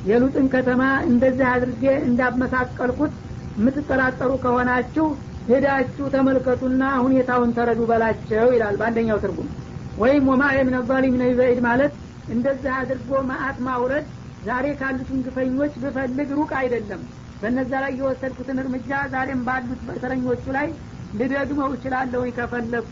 [0.10, 3.14] የሉጥን ከተማ እንደዚህ አድርጌ እንዳመሳቀልኩት
[3.58, 5.06] የምትጠራጠሩ ከሆናችሁ
[5.50, 9.50] ሄዳችሁ ተመልከቱና ሁኔታውን ተረዱ በላቸው ይላል በአንደኛው ትርጉም።
[9.98, 11.24] ወይም ወማ የምን ዛሊሚነ
[11.68, 11.94] ማለት
[12.34, 14.06] እንደዚህ አድርጎ ማአት ማውረድ
[14.46, 17.02] ዛሬ ካሉትን ግፈኞች ብፈልግ ሩቅ አይደለም።
[17.42, 20.68] በነዛ ላይ የወሰድኩትን እርምጃ ዛሬም ባሉት በተረኞቹ ላይ
[21.20, 22.80] ልደግመው እችላለሁ ከፈለግኩ